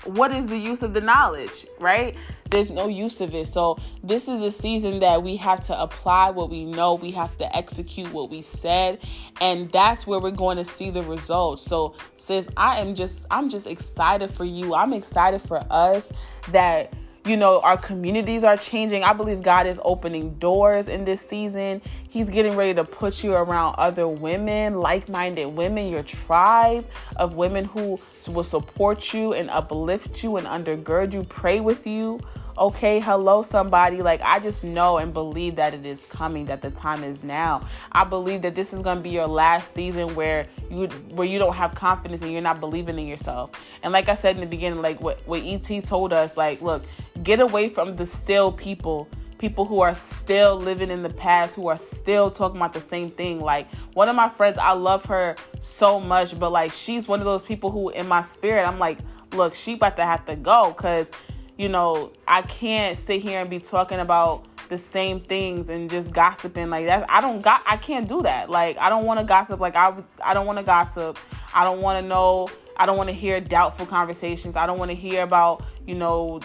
[0.05, 2.16] what is the use of the knowledge, right?
[2.51, 3.47] There's no use of it.
[3.47, 7.36] So, this is a season that we have to apply what we know, we have
[7.38, 8.99] to execute what we said,
[9.40, 11.62] and that's where we're going to see the results.
[11.62, 14.74] So, sis, I am just I'm just excited for you.
[14.74, 16.11] I'm excited for us
[16.51, 16.93] that
[17.24, 19.05] you know, our communities are changing.
[19.05, 21.80] I believe God is opening doors in this season.
[22.13, 26.87] He's getting ready to put you around other women, like minded women, your tribe
[27.17, 27.99] of women who
[28.29, 32.21] will support you and uplift you and undergird you, pray with you
[32.59, 34.03] okay, hello, somebody.
[34.03, 37.67] Like, I just know and believe that it is coming, that the time is now.
[37.91, 41.39] I believe that this is going to be your last season where you where you
[41.39, 43.51] don't have confidence and you're not believing in yourself.
[43.83, 46.85] And like I said in the beginning, like what, what ET told us, like, look,
[47.23, 49.09] get away from the still people
[49.43, 53.11] people who are still living in the past, who are still talking about the same
[53.11, 53.40] thing.
[53.40, 57.24] Like one of my friends, I love her so much, but like she's one of
[57.24, 59.01] those people who, in my spirit, I'm like,
[59.32, 61.11] look, she about to have to go because
[61.59, 66.12] you know, I can't sit here and be talking about the same things and just
[66.12, 67.05] gossiping like that.
[67.11, 68.49] I don't got I can't do that.
[68.49, 69.93] Like I don't want to gossip like I
[70.24, 71.18] I don't want to gossip.
[71.53, 74.55] I don't want to know I don't want to hear doubtful conversations.
[74.55, 76.40] I don't want to hear about, you know,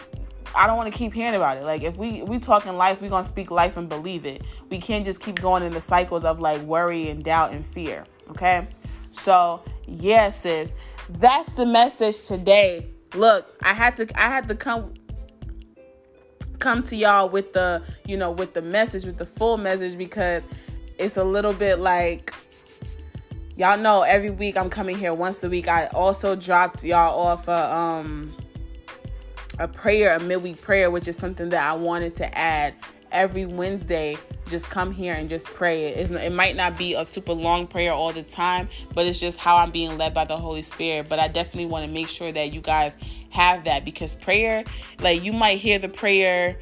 [0.55, 1.63] I don't want to keep hearing about it.
[1.63, 4.43] Like if we we talking life, we to speak life and believe it.
[4.69, 8.05] We can't just keep going in the cycles of like worry and doubt and fear,
[8.29, 8.67] okay?
[9.11, 10.73] So, yeah, sis.
[11.09, 14.93] That's the message today look, I had to I had to come
[16.59, 20.45] come to y'all with the, you know, with the message, with the full message because
[20.97, 22.33] it's a little bit like
[23.55, 25.67] y'all know every week I'm coming here once a week.
[25.67, 28.35] I also dropped y'all off a um
[29.59, 32.73] a prayer, a midweek prayer, which is something that I wanted to add
[33.11, 34.17] every Wednesday
[34.49, 35.97] just come here and just pray it.
[35.97, 39.37] It's, it might not be a super long prayer all the time, but it's just
[39.37, 41.09] how I'm being led by the Holy Spirit.
[41.09, 42.95] But I definitely want to make sure that you guys
[43.29, 44.63] have that because prayer,
[44.99, 46.57] like you might hear the prayer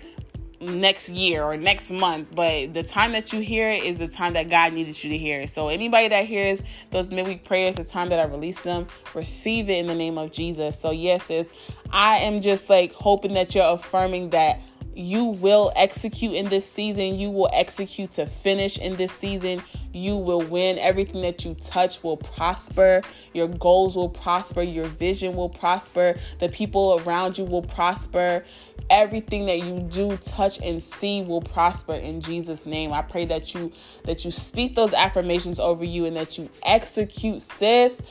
[0.62, 4.34] next year or next month, but the time that you hear it is the time
[4.34, 5.48] that God needed you to hear.
[5.48, 9.78] So anybody that hears those midweek prayers, the time that I release them, receive it
[9.78, 10.80] in the name of Jesus.
[10.80, 11.48] So yes, sis,
[11.92, 14.62] I am just like hoping that you're affirming that
[14.96, 17.20] you will execute in this season.
[17.20, 19.62] You will execute to finish in this season.
[19.92, 20.80] You will win.
[20.80, 23.02] Everything that you touch will prosper.
[23.34, 24.62] Your goals will prosper.
[24.62, 26.18] Your vision will prosper.
[26.40, 28.46] The people around you will prosper.
[28.90, 32.94] Everything that you do, touch, and see will prosper in Jesus' name.
[32.94, 33.72] I pray that you
[34.04, 38.02] that you speak those affirmations over you and that you execute, sis.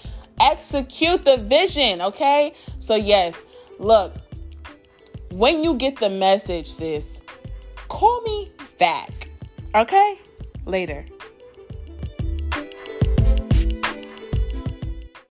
[0.41, 2.55] Execute the vision, okay?
[2.81, 3.41] So yes,
[3.79, 4.13] look,
[5.35, 7.19] when you get the message, sis,
[7.89, 9.11] call me back.
[9.75, 10.17] Okay?
[10.65, 11.05] Later.